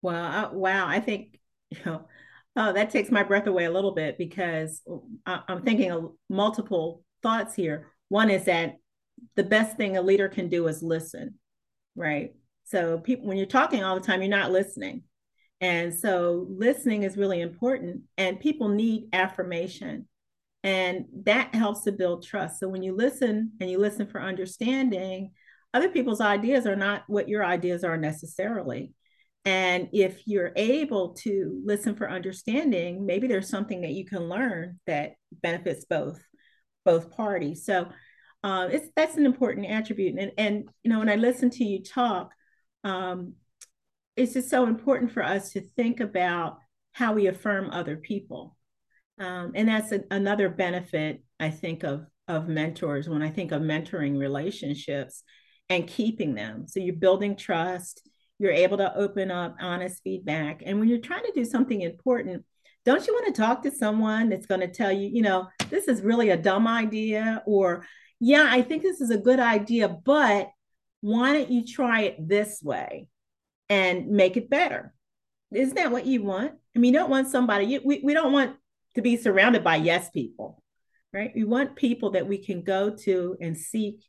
Well, 0.03 0.25
I, 0.25 0.53
wow. 0.53 0.87
I 0.87 1.01
think, 1.01 1.39
you 1.71 1.79
know, 1.85 2.07
Oh, 2.57 2.73
that 2.73 2.91
takes 2.91 3.11
my 3.11 3.23
breath 3.23 3.47
away 3.47 3.65
a 3.65 3.71
little 3.71 3.93
bit 3.93 4.19
because 4.19 4.83
uh, 5.25 5.39
I'm 5.47 5.63
thinking 5.63 5.93
of 5.93 6.13
multiple 6.29 7.05
thoughts 7.23 7.55
here. 7.55 7.93
One 8.09 8.29
is 8.29 8.45
that 8.47 8.77
the 9.37 9.45
best 9.45 9.77
thing 9.77 9.97
a 9.97 10.03
leader 10.03 10.29
can 10.29 10.49
do 10.49 10.67
is 10.67 10.83
listen, 10.83 11.35
right? 11.95 12.35
So 12.65 12.99
people 12.99 13.27
when 13.27 13.37
you're 13.37 13.47
talking 13.47 13.85
all 13.85 13.95
the 13.95 14.07
time, 14.07 14.21
you're 14.21 14.31
not 14.31 14.51
listening. 14.51 15.03
And 15.61 15.95
so 15.95 16.47
listening 16.49 17.03
is 17.03 17.17
really 17.17 17.41
important 17.41 18.03
and 18.17 18.41
people 18.41 18.69
need 18.69 19.09
affirmation. 19.13 20.09
And 20.63 21.07
that 21.25 21.55
helps 21.55 21.83
to 21.83 21.93
build 21.93 22.25
trust. 22.25 22.61
So 22.61 22.69
when 22.69 22.83
you 22.83 22.95
listen 22.95 23.53
and 23.61 23.71
you 23.71 23.79
listen 23.79 24.07
for 24.07 24.21
understanding, 24.21 25.33
other 25.73 25.89
people's 25.89 26.21
ideas 26.21 26.67
are 26.67 26.77
not 26.77 27.05
what 27.07 27.29
your 27.29 27.45
ideas 27.45 27.85
are 27.85 27.97
necessarily. 27.97 28.93
And 29.45 29.89
if 29.93 30.27
you're 30.27 30.53
able 30.57 31.15
to 31.21 31.63
listen 31.65 31.95
for 31.95 32.11
understanding, 32.11 33.07
maybe 33.07 33.27
there's 33.27 33.49
something 33.49 33.81
that 33.83 33.93
you 33.93 34.05
can 34.05 34.29
learn 34.29 34.81
that 34.87 35.13
benefits 35.33 35.85
both 35.85 36.23
both 36.85 37.11
parties. 37.11 37.65
So 37.65 37.89
uh, 38.43 38.69
it's 38.71 38.89
that's 38.97 39.17
an 39.17 39.27
important 39.27 39.67
attribute. 39.67 40.19
And 40.19 40.33
and 40.37 40.69
you 40.83 40.91
know 40.91 40.99
when 40.99 41.09
I 41.09 41.17
listen 41.17 41.51
to 41.51 41.65
you 41.65 41.83
talk, 41.83 42.33
um, 42.85 43.35
it's 44.17 44.35
just 44.35 44.51
so 44.51 44.67
important 44.67 45.13
for 45.13 45.23
us 45.23 45.53
to 45.53 45.61
think 45.61 46.01
about 46.01 46.59
how 46.93 47.13
we 47.13 47.27
affirm 47.27 47.71
other 47.71 47.97
people. 47.97 48.57
Um, 49.19 49.53
and 49.55 49.69
that's 49.69 49.93
a, 49.93 50.03
another 50.11 50.49
benefit, 50.49 51.23
I 51.39 51.51
think, 51.51 51.83
of, 51.83 52.07
of 52.27 52.49
mentors 52.49 53.09
when 53.09 53.23
I 53.23 53.31
think 53.31 53.53
of 53.53 53.63
mentoring 53.63 54.19
relationships 54.19 55.23
and 55.69 55.87
keeping 55.87 56.35
them. 56.35 56.67
So 56.67 56.81
you're 56.81 56.95
building 56.97 57.37
trust, 57.37 58.03
you're 58.39 58.51
able 58.51 58.79
to 58.79 58.97
open 58.97 59.31
up 59.31 59.57
honest 59.61 60.03
feedback. 60.03 60.63
And 60.65 60.81
when 60.81 60.89
you're 60.89 60.99
trying 60.99 61.25
to 61.25 61.33
do 61.35 61.45
something 61.45 61.81
important, 61.83 62.45
don't 62.85 63.07
you 63.07 63.13
want 63.13 63.35
to 63.35 63.41
talk 63.41 63.63
to 63.63 63.71
someone 63.71 64.31
that's 64.31 64.47
going 64.47 64.63
to 64.63 64.69
tell 64.69 64.91
you, 64.91 65.09
you 65.09 65.23
know, 65.23 65.49
this 65.69 65.87
is 65.87 66.01
really 66.01 66.31
a 66.31 66.37
dumb 66.37 66.67
idea, 66.67 67.43
or 67.47 67.87
yeah, 68.19 68.49
I 68.51 68.63
think 68.63 68.83
this 68.83 69.01
is 69.01 69.11
a 69.11 69.19
good 69.19 69.39
idea, 69.39 69.89
but 69.89 70.49
why 71.03 71.35
don't 71.35 71.51
you 71.51 71.65
try 71.65 72.03
it 72.03 72.29
this 72.29 72.61
way 72.63 73.07
and 73.71 74.09
make 74.09 74.37
it 74.37 74.51
better? 74.51 74.93
Isn't 75.53 75.77
that 75.77 75.91
what 75.93 76.05
you 76.05 76.23
want? 76.23 76.53
I 76.77 76.79
mean, 76.79 76.93
you 76.93 77.01
don't 77.01 77.11
want 77.11 77.29
somebody, 77.29 77.65
you, 77.65 77.81
we, 77.83 78.01
we 78.05 78.13
don't 78.13 78.33
want 78.33 78.57
to 78.97 79.03
be 79.03 79.17
surrounded 79.17 79.65
by 79.65 79.77
yes 79.77 80.11
people, 80.11 80.63
right? 81.13 81.33
We 81.35 81.45
want 81.45 81.77
people 81.77 82.11
that 82.11 82.29
we 82.29 82.39
can 82.39 82.63
go 82.63 82.91
to 83.05 83.37
and 83.41 83.57
seek 83.57 84.05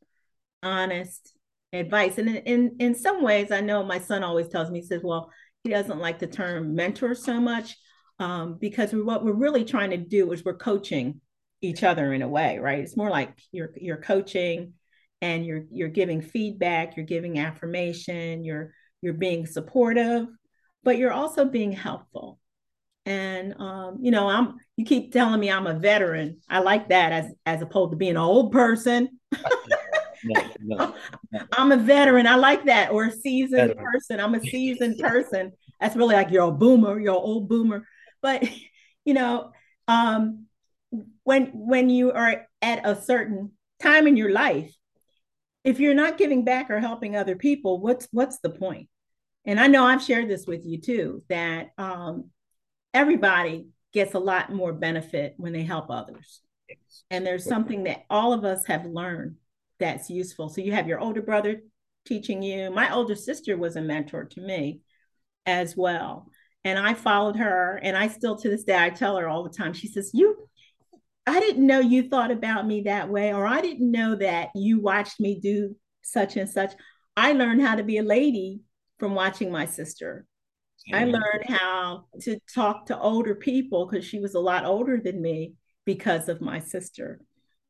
honest 0.62 1.34
advice. 1.72 2.18
And 2.18 2.28
in, 2.30 2.36
in, 2.38 2.76
in 2.80 2.96
some 2.96 3.24
ways, 3.24 3.52
I 3.52 3.62
know 3.62 3.84
my 3.84 4.00
son 4.00 4.24
always 4.24 4.50
tells 4.50 4.70
me, 4.70 4.82
he 4.82 4.86
says, 4.86 5.02
well, 5.04 5.32
he 5.64 5.70
doesn't 5.70 6.00
like 6.00 6.20
the 6.20 6.28
term 6.28 6.76
mentor 6.76 7.16
so 7.16 7.40
much 7.40 7.78
um, 8.20 8.58
because 8.60 8.92
what 8.92 9.24
we're 9.24 9.34
really 9.34 9.64
trying 9.64 9.92
to 9.92 9.98
do 9.98 10.32
is 10.32 10.44
we're 10.44 10.58
coaching 10.58 11.22
each 11.62 11.84
other 11.84 12.14
in 12.14 12.22
a 12.22 12.28
way, 12.28 12.58
right? 12.60 12.80
It's 12.80 12.98
more 12.98 13.10
like 13.10 13.38
you're 13.52 13.72
you're 13.76 13.98
coaching 13.98 14.74
and 15.22 15.46
you're 15.46 15.66
you're 15.72 15.90
giving 15.90 16.22
feedback, 16.22 16.98
you're 16.98 17.06
giving 17.06 17.40
affirmation, 17.40 18.44
you're 18.44 18.74
you're 19.02 19.14
being 19.14 19.46
supportive, 19.46 20.28
but 20.84 20.98
you're 20.98 21.12
also 21.12 21.46
being 21.46 21.72
helpful. 21.72 22.40
And 23.06 23.56
um, 23.60 23.98
you 24.02 24.12
know, 24.12 24.28
I'm 24.28 24.58
you 24.78 24.86
keep 24.86 25.12
telling 25.12 25.40
me 25.40 25.50
I'm 25.50 25.68
a 25.68 25.74
veteran. 25.74 26.40
I 26.48 26.60
like 26.60 26.90
that 26.90 27.12
as 27.12 27.34
as 27.46 27.62
opposed 27.62 27.92
to 27.92 27.98
being 27.98 28.12
an 28.12 28.18
old 28.18 28.52
person. 28.52 29.20
no, 30.24 30.42
no, 30.60 30.96
no. 31.32 31.42
I'm 31.54 31.72
a 31.72 31.78
veteran. 31.78 32.28
I 32.28 32.36
like 32.36 32.66
that, 32.66 32.92
or 32.92 33.06
a 33.06 33.12
seasoned 33.12 33.70
veteran. 33.70 33.86
person. 33.86 34.20
I'm 34.20 34.36
a 34.36 34.42
seasoned 34.52 35.00
person. 35.00 35.52
That's 35.80 35.96
really 35.96 36.16
like 36.16 36.30
you're 36.30 36.50
a 36.50 36.52
boomer, 36.52 37.00
you're 37.00 37.16
an 37.16 37.22
old 37.22 37.50
boomer. 37.50 37.88
But 38.22 38.48
you 39.06 39.16
know, 39.16 39.52
um, 39.88 40.46
when 41.24 41.48
when 41.54 41.90
you 41.90 42.12
are 42.12 42.46
at 42.62 42.88
a 42.88 43.02
certain 43.02 43.52
time 43.82 44.08
in 44.08 44.16
your 44.16 44.32
life, 44.32 44.72
if 45.64 45.80
you're 45.80 45.94
not 45.94 46.18
giving 46.18 46.44
back 46.44 46.70
or 46.70 46.80
helping 46.80 47.16
other 47.16 47.36
people, 47.36 47.80
what's 47.80 48.08
what's 48.12 48.40
the 48.40 48.50
point? 48.50 48.90
And 49.46 49.60
I 49.60 49.68
know 49.68 49.86
I've 49.86 50.04
shared 50.04 50.30
this 50.30 50.46
with 50.46 50.66
you 50.66 50.80
too 50.80 51.24
that 51.30 51.70
um, 51.78 52.30
everybody 52.94 53.68
gets 53.94 54.14
a 54.14 54.20
lot 54.20 54.52
more 54.52 54.74
benefit 54.74 55.34
when 55.38 55.54
they 55.54 55.64
help 55.64 55.90
others. 55.90 56.42
And 57.10 57.26
there's 57.26 57.46
something 57.46 57.84
that 57.84 58.06
all 58.10 58.34
of 58.34 58.46
us 58.46 58.66
have 58.68 58.86
learned 58.86 59.36
that's 59.80 60.10
useful. 60.10 60.48
So 60.50 60.62
you 60.62 60.72
have 60.72 60.88
your 60.88 61.00
older 61.00 61.22
brother 61.22 61.62
teaching 62.06 62.42
you. 62.42 62.72
My 62.72 62.94
older 62.94 63.16
sister 63.16 63.58
was 63.58 63.76
a 63.76 63.82
mentor 63.82 64.26
to 64.26 64.42
me 64.42 64.82
as 65.46 65.76
well. 65.76 66.28
And 66.64 66.80
I 66.80 66.94
followed 66.94 67.36
her. 67.38 67.80
And 67.82 67.98
I 67.98 68.08
still 68.08 68.38
to 68.38 68.50
this 68.50 68.64
day, 68.64 68.82
I 68.82 68.90
tell 68.90 69.18
her 69.18 69.28
all 69.28 69.44
the 69.44 69.50
time, 69.50 69.74
she 69.74 69.88
says, 69.88 70.12
You, 70.14 70.48
I 71.28 71.40
didn't 71.40 71.68
know 71.68 71.80
you 71.80 72.10
thought 72.10 72.32
about 72.32 72.66
me 72.66 72.82
that 72.82 73.10
way, 73.10 73.34
or 73.34 73.46
I 73.46 73.62
didn't 73.62 73.92
know 73.92 74.16
that 74.16 74.50
you 74.56 74.80
watched 74.80 75.20
me 75.20 75.40
do 75.40 75.76
such 76.02 76.36
and 76.38 76.50
such. 76.50 76.74
I 77.16 77.34
learned 77.34 77.62
how 77.62 77.76
to 77.76 77.84
be 77.84 77.98
a 77.98 78.04
lady 78.04 78.62
from 78.98 79.14
watching 79.14 79.52
my 79.52 79.66
sister. 79.66 80.26
I 80.92 81.06
learned 81.06 81.46
how 81.48 82.06
to 82.22 82.40
talk 82.54 82.88
to 82.88 83.00
older 83.00 83.36
people 83.36 83.86
because 83.86 84.04
she 84.04 84.20
was 84.20 84.34
a 84.34 84.40
lot 84.40 84.66
older 84.66 85.00
than 85.00 85.22
me 85.22 85.54
because 85.86 86.28
of 86.28 86.42
my 86.42 86.60
sister. 86.60 87.22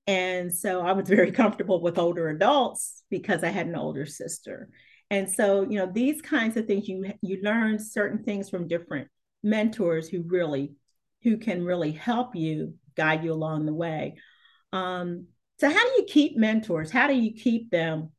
And 0.07 0.53
so 0.53 0.81
I 0.81 0.93
was 0.93 1.09
very 1.09 1.31
comfortable 1.31 1.81
with 1.81 1.99
older 1.99 2.29
adults 2.29 3.03
because 3.09 3.43
I 3.43 3.49
had 3.49 3.67
an 3.67 3.75
older 3.75 4.05
sister. 4.05 4.69
And 5.09 5.29
so, 5.29 5.63
you 5.63 5.77
know, 5.77 5.91
these 5.91 6.21
kinds 6.21 6.55
of 6.55 6.67
things 6.67 6.87
you 6.87 7.11
you 7.21 7.41
learn 7.43 7.79
certain 7.79 8.23
things 8.23 8.49
from 8.49 8.67
different 8.67 9.09
mentors 9.43 10.07
who 10.07 10.23
really 10.25 10.73
who 11.23 11.37
can 11.37 11.65
really 11.65 11.91
help 11.91 12.35
you 12.35 12.75
guide 12.95 13.23
you 13.23 13.33
along 13.33 13.65
the 13.65 13.73
way. 13.73 14.15
Um, 14.73 15.27
so 15.59 15.69
how 15.69 15.83
do 15.83 15.91
you 15.97 16.05
keep 16.07 16.37
mentors? 16.37 16.91
How 16.91 17.07
do 17.07 17.13
you 17.13 17.33
keep 17.33 17.69
them 17.69 18.09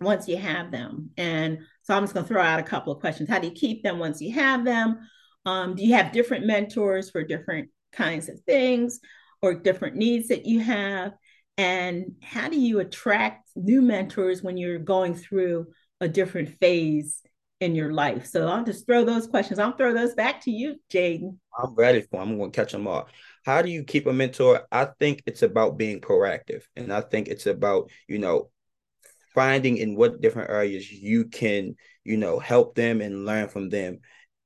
once 0.00 0.28
you 0.28 0.36
have 0.36 0.70
them? 0.70 1.10
And 1.16 1.58
so 1.82 1.94
I'm 1.94 2.04
just 2.04 2.14
going 2.14 2.24
to 2.24 2.28
throw 2.28 2.42
out 2.42 2.60
a 2.60 2.64
couple 2.64 2.92
of 2.92 3.00
questions. 3.00 3.28
How 3.28 3.38
do 3.38 3.48
you 3.48 3.52
keep 3.52 3.82
them 3.82 3.98
once 3.98 4.20
you 4.20 4.32
have 4.34 4.64
them? 4.64 4.98
Um, 5.44 5.74
do 5.74 5.84
you 5.84 5.94
have 5.94 6.12
different 6.12 6.46
mentors 6.46 7.10
for 7.10 7.24
different 7.24 7.70
kinds 7.92 8.28
of 8.28 8.40
things 8.42 9.00
or 9.42 9.54
different 9.54 9.96
needs 9.96 10.28
that 10.28 10.46
you 10.46 10.60
have? 10.60 11.14
And 11.56 12.12
how 12.22 12.48
do 12.48 12.58
you 12.58 12.78
attract 12.78 13.50
new 13.56 13.82
mentors 13.82 14.42
when 14.42 14.56
you're 14.56 14.78
going 14.78 15.14
through 15.14 15.66
a 16.00 16.06
different 16.06 16.50
phase 16.60 17.22
in 17.60 17.74
your 17.74 17.92
life? 17.92 18.26
So 18.26 18.46
I'll 18.46 18.64
just 18.64 18.86
throw 18.86 19.04
those 19.04 19.26
questions. 19.26 19.58
I'll 19.58 19.76
throw 19.76 19.92
those 19.92 20.14
back 20.14 20.42
to 20.42 20.52
you, 20.52 20.76
Jayden. 20.92 21.38
I'm 21.58 21.74
ready 21.74 22.02
for 22.02 22.20
them. 22.20 22.28
I'm 22.28 22.38
going 22.38 22.52
to 22.52 22.56
catch 22.56 22.70
them 22.70 22.86
all. 22.86 23.08
How 23.48 23.62
do 23.62 23.70
you 23.70 23.82
keep 23.82 24.06
a 24.06 24.12
mentor? 24.12 24.66
I 24.70 24.88
think 25.00 25.22
it's 25.24 25.42
about 25.42 25.78
being 25.78 26.02
proactive. 26.02 26.64
And 26.76 26.92
I 26.92 27.00
think 27.00 27.28
it's 27.28 27.46
about, 27.46 27.90
you 28.06 28.18
know, 28.18 28.50
finding 29.34 29.78
in 29.78 29.96
what 29.96 30.20
different 30.20 30.50
areas 30.50 30.92
you 30.92 31.24
can 31.24 31.74
you 32.04 32.18
know 32.18 32.38
help 32.38 32.74
them 32.74 33.00
and 33.00 33.24
learn 33.24 33.48
from 33.48 33.70
them 33.70 34.00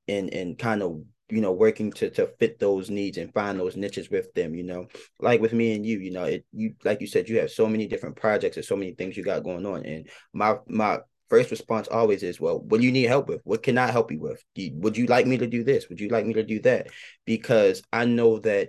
and 0.07 0.33
and 0.33 0.57
kind 0.57 0.83
of 0.85 1.03
you 1.31 1.41
know 1.41 1.51
working 1.51 1.91
to 1.93 2.11
to 2.11 2.29
fit 2.38 2.61
those 2.61 2.91
needs 2.91 3.19
and 3.19 3.35
find 3.35 3.59
those 3.59 3.77
niches 3.77 4.09
with 4.09 4.33
them 4.35 4.55
you 4.55 4.62
know 4.62 4.87
like 5.19 5.41
with 5.41 5.53
me 5.53 5.75
and 5.75 5.85
you 5.85 5.99
you 5.99 6.12
know 6.12 6.25
it 6.25 6.45
you 6.53 6.75
like 6.85 7.01
you 7.01 7.07
said 7.07 7.29
you 7.29 7.38
have 7.41 7.51
so 7.51 7.67
many 7.67 7.87
different 7.88 8.17
projects 8.17 8.57
and 8.57 8.67
so 8.67 8.77
many 8.77 8.93
things 8.93 9.17
you 9.17 9.25
got 9.25 9.43
going 9.43 9.65
on 9.67 9.85
and 9.85 10.09
my 10.33 10.57
my 10.69 10.99
first 11.31 11.51
response 11.51 11.88
always 11.88 12.23
is 12.23 12.41
well 12.41 12.61
what 12.61 12.81
do 12.81 12.87
you 12.87 12.93
need 12.93 13.05
help 13.05 13.29
with 13.29 13.41
what 13.45 13.62
can 13.62 13.79
i 13.79 13.91
help 13.91 14.12
you 14.12 14.21
with 14.21 14.45
would 14.75 14.97
you 14.97 15.07
like 15.07 15.27
me 15.27 15.38
to 15.38 15.47
do 15.47 15.65
this 15.65 15.88
would 15.88 16.01
you 16.01 16.09
like 16.09 16.27
me 16.27 16.35
to 16.35 16.45
do 16.45 16.61
that 16.61 16.88
because 17.25 17.83
i 17.93 18.05
know 18.05 18.38
that 18.38 18.69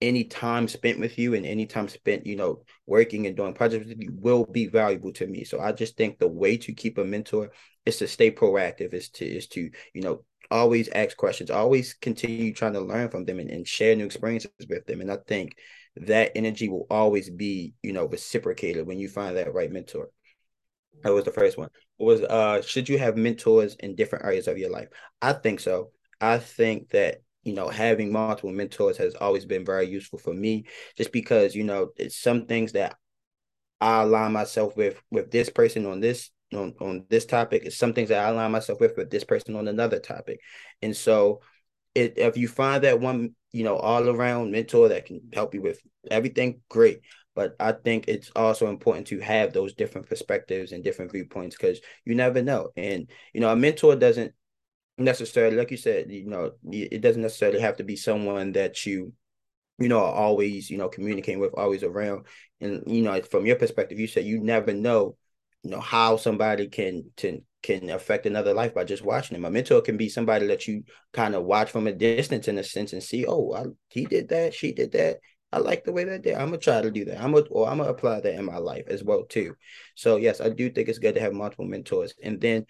any 0.00 0.24
time 0.24 0.68
spent 0.68 1.00
with 1.00 1.18
you 1.18 1.34
and 1.34 1.46
any 1.46 1.66
time 1.66 1.88
spent, 1.88 2.26
you 2.26 2.36
know, 2.36 2.62
working 2.86 3.26
and 3.26 3.36
doing 3.36 3.54
projects 3.54 3.86
with 3.86 4.00
you 4.00 4.10
will 4.12 4.44
be 4.44 4.66
valuable 4.66 5.12
to 5.12 5.26
me. 5.26 5.44
So 5.44 5.60
I 5.60 5.72
just 5.72 5.96
think 5.96 6.18
the 6.18 6.28
way 6.28 6.58
to 6.58 6.72
keep 6.72 6.98
a 6.98 7.04
mentor 7.04 7.50
is 7.86 7.96
to 7.98 8.08
stay 8.08 8.30
proactive, 8.30 8.92
is 8.92 9.08
to 9.10 9.24
is 9.24 9.46
to, 9.48 9.70
you 9.94 10.02
know, 10.02 10.24
always 10.50 10.88
ask 10.88 11.16
questions, 11.16 11.50
always 11.50 11.94
continue 11.94 12.52
trying 12.52 12.74
to 12.74 12.80
learn 12.80 13.08
from 13.08 13.24
them 13.24 13.38
and, 13.38 13.50
and 13.50 13.66
share 13.66 13.96
new 13.96 14.04
experiences 14.04 14.50
with 14.68 14.84
them. 14.86 15.00
And 15.00 15.10
I 15.10 15.18
think 15.26 15.56
that 15.96 16.32
energy 16.34 16.68
will 16.68 16.86
always 16.90 17.30
be, 17.30 17.74
you 17.82 17.92
know, 17.92 18.06
reciprocated 18.06 18.86
when 18.86 18.98
you 18.98 19.08
find 19.08 19.36
that 19.36 19.54
right 19.54 19.72
mentor. 19.72 20.10
That 21.02 21.12
was 21.12 21.24
the 21.24 21.32
first 21.32 21.56
one. 21.56 21.70
was 21.98 22.22
uh 22.22 22.62
should 22.62 22.88
you 22.88 22.98
have 22.98 23.16
mentors 23.16 23.76
in 23.76 23.96
different 23.96 24.24
areas 24.24 24.48
of 24.48 24.58
your 24.58 24.70
life? 24.70 24.88
I 25.22 25.32
think 25.32 25.60
so. 25.60 25.90
I 26.20 26.38
think 26.38 26.90
that 26.90 27.22
you 27.46 27.54
know, 27.54 27.68
having 27.68 28.10
multiple 28.10 28.50
mentors 28.50 28.96
has 28.96 29.14
always 29.14 29.44
been 29.44 29.64
very 29.64 29.86
useful 29.86 30.18
for 30.18 30.34
me, 30.34 30.64
just 30.96 31.12
because 31.12 31.54
you 31.54 31.62
know 31.62 31.90
it's 31.96 32.20
some 32.20 32.46
things 32.46 32.72
that 32.72 32.96
I 33.80 34.02
align 34.02 34.32
myself 34.32 34.76
with 34.76 35.00
with 35.12 35.30
this 35.30 35.48
person 35.48 35.86
on 35.86 36.00
this 36.00 36.30
on 36.52 36.74
on 36.80 37.06
this 37.08 37.24
topic. 37.24 37.62
It's 37.64 37.76
some 37.78 37.92
things 37.92 38.08
that 38.08 38.24
I 38.24 38.30
align 38.30 38.50
myself 38.50 38.80
with 38.80 38.96
with 38.96 39.10
this 39.10 39.22
person 39.22 39.54
on 39.54 39.68
another 39.68 40.00
topic, 40.00 40.40
and 40.82 40.96
so 40.96 41.40
it, 41.94 42.14
if 42.18 42.36
you 42.36 42.48
find 42.48 42.82
that 42.82 43.00
one 43.00 43.36
you 43.52 43.62
know 43.62 43.76
all 43.76 44.08
around 44.08 44.50
mentor 44.50 44.88
that 44.88 45.06
can 45.06 45.20
help 45.32 45.54
you 45.54 45.62
with 45.62 45.80
everything, 46.10 46.62
great. 46.68 47.02
But 47.36 47.54
I 47.60 47.72
think 47.72 48.08
it's 48.08 48.32
also 48.34 48.68
important 48.68 49.06
to 49.08 49.20
have 49.20 49.52
those 49.52 49.74
different 49.74 50.08
perspectives 50.08 50.72
and 50.72 50.82
different 50.82 51.12
viewpoints 51.12 51.54
because 51.56 51.80
you 52.04 52.16
never 52.16 52.42
know. 52.42 52.70
And 52.76 53.08
you 53.32 53.40
know, 53.40 53.50
a 53.52 53.56
mentor 53.56 53.94
doesn't 53.94 54.34
necessarily, 54.98 55.56
like 55.56 55.70
you 55.70 55.76
said, 55.76 56.10
you 56.10 56.26
know, 56.26 56.52
it 56.70 57.00
doesn't 57.00 57.22
necessarily 57.22 57.60
have 57.60 57.76
to 57.76 57.84
be 57.84 57.96
someone 57.96 58.52
that 58.52 58.86
you, 58.86 59.12
you 59.78 59.88
know, 59.88 60.00
are 60.00 60.14
always, 60.14 60.70
you 60.70 60.78
know, 60.78 60.88
communicating 60.88 61.40
with, 61.40 61.54
always 61.54 61.82
around. 61.82 62.26
And 62.60 62.82
you 62.86 63.02
know, 63.02 63.20
from 63.22 63.46
your 63.46 63.56
perspective, 63.56 63.98
you 63.98 64.06
said 64.06 64.24
you 64.24 64.40
never 64.40 64.72
know, 64.72 65.16
you 65.62 65.70
know, 65.70 65.80
how 65.80 66.16
somebody 66.16 66.68
can 66.68 67.10
can 67.16 67.44
can 67.62 67.90
affect 67.90 68.26
another 68.26 68.54
life 68.54 68.74
by 68.74 68.84
just 68.84 69.04
watching 69.04 69.34
them. 69.34 69.44
A 69.44 69.50
mentor 69.50 69.82
can 69.82 69.96
be 69.96 70.08
somebody 70.08 70.46
that 70.46 70.66
you 70.66 70.84
kind 71.12 71.34
of 71.34 71.44
watch 71.44 71.70
from 71.70 71.86
a 71.86 71.92
distance 71.92 72.48
in 72.48 72.58
a 72.58 72.64
sense 72.64 72.92
and 72.92 73.02
see, 73.02 73.26
oh, 73.26 73.52
I, 73.52 73.64
he 73.88 74.06
did 74.06 74.28
that, 74.30 74.54
she 74.54 74.72
did 74.72 74.92
that. 74.92 75.18
I 75.52 75.58
like 75.58 75.84
the 75.84 75.92
way 75.92 76.04
that 76.04 76.22
they. 76.22 76.34
I'm 76.34 76.46
gonna 76.46 76.58
try 76.58 76.82
to 76.82 76.90
do 76.90 77.04
that. 77.06 77.20
I'm 77.20 77.32
gonna 77.32 77.46
or 77.50 77.68
I'm 77.68 77.78
gonna 77.78 77.90
apply 77.90 78.20
that 78.20 78.34
in 78.34 78.44
my 78.44 78.58
life 78.58 78.84
as 78.88 79.04
well 79.04 79.24
too. 79.24 79.54
So 79.94 80.16
yes, 80.16 80.40
I 80.40 80.48
do 80.48 80.70
think 80.70 80.88
it's 80.88 80.98
good 80.98 81.14
to 81.14 81.20
have 81.20 81.32
multiple 81.32 81.64
mentors, 81.64 82.14
and 82.22 82.40
then 82.40 82.66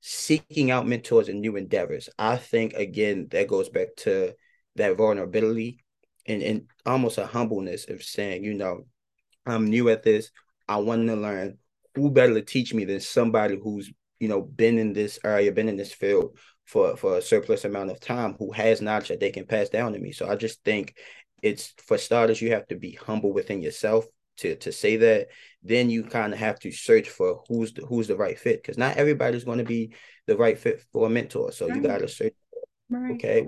seeking 0.00 0.70
out 0.70 0.86
mentors 0.86 1.28
and 1.28 1.40
new 1.40 1.56
endeavors. 1.56 2.08
I 2.18 2.36
think 2.36 2.74
again 2.74 3.28
that 3.30 3.48
goes 3.48 3.68
back 3.68 3.88
to 3.98 4.34
that 4.76 4.96
vulnerability 4.96 5.84
and 6.26 6.42
and 6.42 6.66
almost 6.86 7.18
a 7.18 7.26
humbleness 7.26 7.88
of 7.88 8.02
saying, 8.02 8.44
you 8.44 8.54
know, 8.54 8.86
I'm 9.46 9.66
new 9.66 9.88
at 9.88 10.02
this. 10.02 10.30
I 10.68 10.76
want 10.76 11.06
to 11.08 11.16
learn. 11.16 11.58
Who 11.96 12.10
better 12.10 12.34
to 12.34 12.42
teach 12.42 12.72
me 12.72 12.84
than 12.84 13.00
somebody 13.00 13.58
who's 13.60 13.92
you 14.20 14.28
know 14.28 14.42
been 14.42 14.78
in 14.78 14.92
this 14.92 15.18
area, 15.24 15.50
been 15.50 15.68
in 15.68 15.76
this 15.76 15.92
field 15.92 16.38
for 16.64 16.96
for 16.96 17.18
a 17.18 17.22
surplus 17.22 17.64
amount 17.64 17.90
of 17.90 18.00
time, 18.00 18.36
who 18.38 18.52
has 18.52 18.80
knowledge 18.80 19.08
that 19.08 19.20
they 19.20 19.30
can 19.30 19.44
pass 19.44 19.68
down 19.68 19.92
to 19.92 19.98
me. 19.98 20.12
So 20.12 20.28
I 20.28 20.36
just 20.36 20.62
think 20.64 20.94
it's 21.42 21.74
for 21.78 21.98
starters, 21.98 22.40
you 22.40 22.52
have 22.52 22.68
to 22.68 22.76
be 22.76 22.92
humble 22.92 23.32
within 23.32 23.60
yourself 23.60 24.06
to 24.40 24.56
to 24.56 24.72
say 24.72 24.96
that. 24.96 25.28
Then 25.62 25.90
you 25.90 26.04
kind 26.04 26.32
of 26.32 26.38
have 26.38 26.58
to 26.60 26.72
search 26.72 27.08
for 27.08 27.42
who's 27.48 27.72
the 27.72 27.82
who's 27.82 28.08
the 28.08 28.16
right 28.16 28.38
fit 28.38 28.62
because 28.62 28.78
not 28.78 28.96
everybody's 28.96 29.44
going 29.44 29.58
to 29.58 29.64
be 29.64 29.94
the 30.26 30.36
right 30.36 30.58
fit 30.58 30.84
for 30.92 31.06
a 31.06 31.10
mentor. 31.10 31.52
So 31.52 31.66
right. 31.66 31.76
you 31.76 31.82
got 31.82 31.98
to 31.98 32.08
search. 32.08 32.34
Right. 32.88 33.12
Okay, 33.12 33.46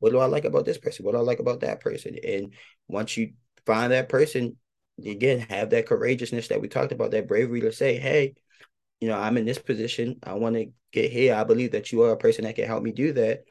what 0.00 0.10
do 0.10 0.18
I 0.18 0.26
like 0.26 0.44
about 0.44 0.64
this 0.64 0.78
person? 0.78 1.04
What 1.04 1.12
do 1.12 1.18
I 1.18 1.22
like 1.22 1.38
about 1.38 1.60
that 1.60 1.80
person? 1.80 2.16
And 2.26 2.54
once 2.88 3.16
you 3.16 3.34
find 3.66 3.92
that 3.92 4.08
person, 4.08 4.56
again, 5.04 5.46
have 5.48 5.70
that 5.70 5.86
courageousness 5.86 6.48
that 6.48 6.60
we 6.60 6.68
talked 6.68 6.92
about, 6.92 7.12
that 7.12 7.28
bravery 7.28 7.60
to 7.60 7.72
say, 7.72 7.98
hey, 7.98 8.34
you 9.00 9.08
know, 9.08 9.18
I'm 9.18 9.36
in 9.36 9.44
this 9.44 9.58
position. 9.58 10.18
I 10.22 10.34
want 10.34 10.56
to 10.56 10.72
get 10.92 11.12
here. 11.12 11.34
I 11.34 11.44
believe 11.44 11.72
that 11.72 11.92
you 11.92 12.02
are 12.02 12.12
a 12.12 12.16
person 12.16 12.44
that 12.44 12.56
can 12.56 12.66
help 12.66 12.82
me 12.82 12.92
do 12.92 13.12
that. 13.12 13.44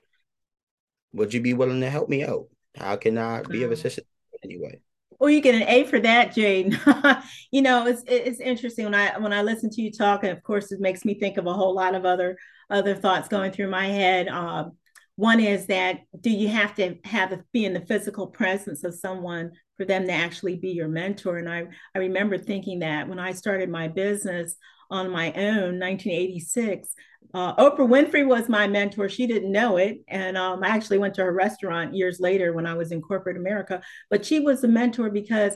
Would 1.13 1.33
you 1.33 1.41
be 1.41 1.53
willing 1.53 1.81
to 1.81 1.89
help 1.89 2.09
me 2.09 2.23
out? 2.23 2.47
How 2.75 2.95
can 2.95 3.17
I 3.17 3.41
be 3.43 3.63
of 3.63 3.71
assistance 3.71 4.07
anyway? 4.43 4.79
Well, 5.19 5.29
you 5.29 5.41
get 5.41 5.55
an 5.55 5.67
A 5.67 5.83
for 5.83 5.99
that, 5.99 6.33
Jane. 6.33 6.79
you 7.51 7.61
know, 7.61 7.87
it's 7.87 8.03
it's 8.07 8.39
interesting 8.39 8.85
when 8.85 8.95
I 8.95 9.17
when 9.17 9.33
I 9.33 9.41
listen 9.41 9.69
to 9.71 9.81
you 9.81 9.91
talk, 9.91 10.23
and 10.23 10.31
of 10.31 10.41
course, 10.43 10.71
it 10.71 10.79
makes 10.79 11.03
me 11.03 11.13
think 11.13 11.37
of 11.37 11.45
a 11.45 11.53
whole 11.53 11.75
lot 11.75 11.93
of 11.95 12.05
other 12.05 12.37
other 12.69 12.95
thoughts 12.95 13.27
going 13.27 13.51
through 13.51 13.69
my 13.69 13.87
head. 13.87 14.29
Um, 14.29 14.77
one 15.17 15.41
is 15.41 15.65
that 15.67 15.99
do 16.21 16.29
you 16.29 16.47
have 16.47 16.73
to 16.75 16.95
have 17.03 17.33
a, 17.33 17.43
be 17.51 17.65
in 17.65 17.73
the 17.73 17.85
physical 17.85 18.27
presence 18.27 18.85
of 18.85 18.93
someone 18.95 19.51
for 19.75 19.83
them 19.83 20.07
to 20.07 20.13
actually 20.13 20.55
be 20.55 20.69
your 20.69 20.87
mentor? 20.87 21.37
And 21.37 21.49
I 21.49 21.65
I 21.93 21.99
remember 21.99 22.37
thinking 22.37 22.79
that 22.79 23.09
when 23.09 23.19
I 23.19 23.33
started 23.33 23.69
my 23.69 23.89
business 23.89 24.55
on 24.89 25.09
my 25.09 25.31
own, 25.33 25.79
1986. 25.79 26.89
Uh, 27.33 27.55
Oprah 27.55 27.87
Winfrey 27.87 28.25
was 28.25 28.49
my 28.49 28.67
mentor. 28.67 29.07
She 29.07 29.27
didn't 29.27 29.51
know 29.51 29.77
it. 29.77 29.99
And 30.07 30.37
um, 30.37 30.63
I 30.63 30.69
actually 30.69 30.97
went 30.97 31.13
to 31.15 31.23
her 31.23 31.31
restaurant 31.31 31.93
years 31.93 32.19
later 32.19 32.53
when 32.53 32.65
I 32.65 32.73
was 32.73 32.91
in 32.91 33.01
corporate 33.01 33.37
America. 33.37 33.81
But 34.09 34.25
she 34.25 34.39
was 34.39 34.63
a 34.63 34.67
mentor 34.67 35.09
because 35.09 35.55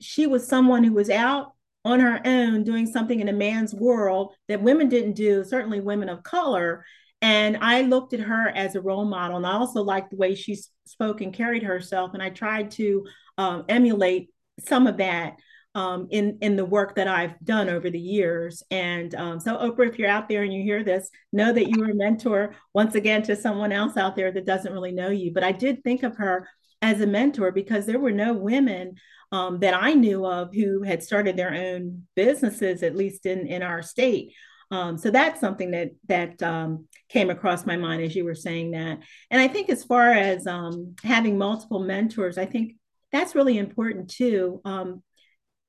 she 0.00 0.26
was 0.26 0.46
someone 0.46 0.82
who 0.82 0.92
was 0.92 1.10
out 1.10 1.52
on 1.84 2.00
her 2.00 2.20
own 2.24 2.64
doing 2.64 2.86
something 2.86 3.20
in 3.20 3.28
a 3.28 3.32
man's 3.32 3.72
world 3.72 4.34
that 4.48 4.62
women 4.62 4.88
didn't 4.88 5.12
do, 5.12 5.44
certainly 5.44 5.80
women 5.80 6.08
of 6.08 6.24
color. 6.24 6.84
And 7.22 7.58
I 7.60 7.82
looked 7.82 8.12
at 8.12 8.20
her 8.20 8.48
as 8.48 8.74
a 8.74 8.80
role 8.80 9.04
model. 9.04 9.36
And 9.36 9.46
I 9.46 9.52
also 9.52 9.82
liked 9.82 10.10
the 10.10 10.16
way 10.16 10.34
she 10.34 10.58
spoke 10.84 11.20
and 11.20 11.32
carried 11.32 11.62
herself. 11.62 12.14
And 12.14 12.22
I 12.22 12.30
tried 12.30 12.72
to 12.72 13.06
um, 13.38 13.64
emulate 13.68 14.30
some 14.66 14.86
of 14.86 14.96
that 14.96 15.36
um, 15.76 16.08
in 16.10 16.38
in 16.40 16.56
the 16.56 16.64
work 16.64 16.94
that 16.94 17.06
I've 17.06 17.38
done 17.44 17.68
over 17.68 17.90
the 17.90 18.00
years. 18.00 18.62
And 18.70 19.14
um, 19.14 19.38
so, 19.38 19.58
Oprah, 19.58 19.90
if 19.90 19.98
you're 19.98 20.08
out 20.08 20.26
there 20.26 20.42
and 20.42 20.52
you 20.52 20.62
hear 20.62 20.82
this, 20.82 21.10
know 21.34 21.52
that 21.52 21.68
you 21.68 21.78
were 21.78 21.90
a 21.90 21.94
mentor 21.94 22.54
once 22.72 22.94
again 22.94 23.22
to 23.24 23.36
someone 23.36 23.72
else 23.72 23.98
out 23.98 24.16
there 24.16 24.32
that 24.32 24.46
doesn't 24.46 24.72
really 24.72 24.92
know 24.92 25.10
you. 25.10 25.34
But 25.34 25.44
I 25.44 25.52
did 25.52 25.84
think 25.84 26.02
of 26.02 26.16
her 26.16 26.48
as 26.80 27.02
a 27.02 27.06
mentor 27.06 27.52
because 27.52 27.84
there 27.84 27.98
were 27.98 28.10
no 28.10 28.32
women 28.32 28.94
um, 29.32 29.60
that 29.60 29.74
I 29.74 29.92
knew 29.92 30.24
of 30.24 30.54
who 30.54 30.82
had 30.82 31.02
started 31.02 31.36
their 31.36 31.52
own 31.52 32.06
businesses, 32.16 32.82
at 32.82 32.96
least 32.96 33.26
in 33.26 33.46
in 33.46 33.62
our 33.62 33.82
state. 33.82 34.32
Um, 34.70 34.96
so 34.96 35.10
that's 35.10 35.42
something 35.42 35.72
that 35.72 35.90
that 36.08 36.42
um, 36.42 36.86
came 37.10 37.28
across 37.28 37.66
my 37.66 37.76
mind 37.76 38.02
as 38.02 38.16
you 38.16 38.24
were 38.24 38.34
saying 38.34 38.70
that. 38.70 39.00
And 39.30 39.42
I 39.42 39.46
think 39.46 39.68
as 39.68 39.84
far 39.84 40.10
as 40.10 40.46
um, 40.46 40.96
having 41.04 41.36
multiple 41.36 41.80
mentors, 41.80 42.38
I 42.38 42.46
think 42.46 42.76
that's 43.12 43.34
really 43.34 43.58
important 43.58 44.08
too. 44.08 44.62
Um, 44.64 45.02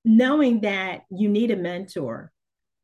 knowing 0.08 0.62
that 0.62 1.02
you 1.10 1.30
need 1.30 1.52
a 1.52 1.56
mentor, 1.56 2.32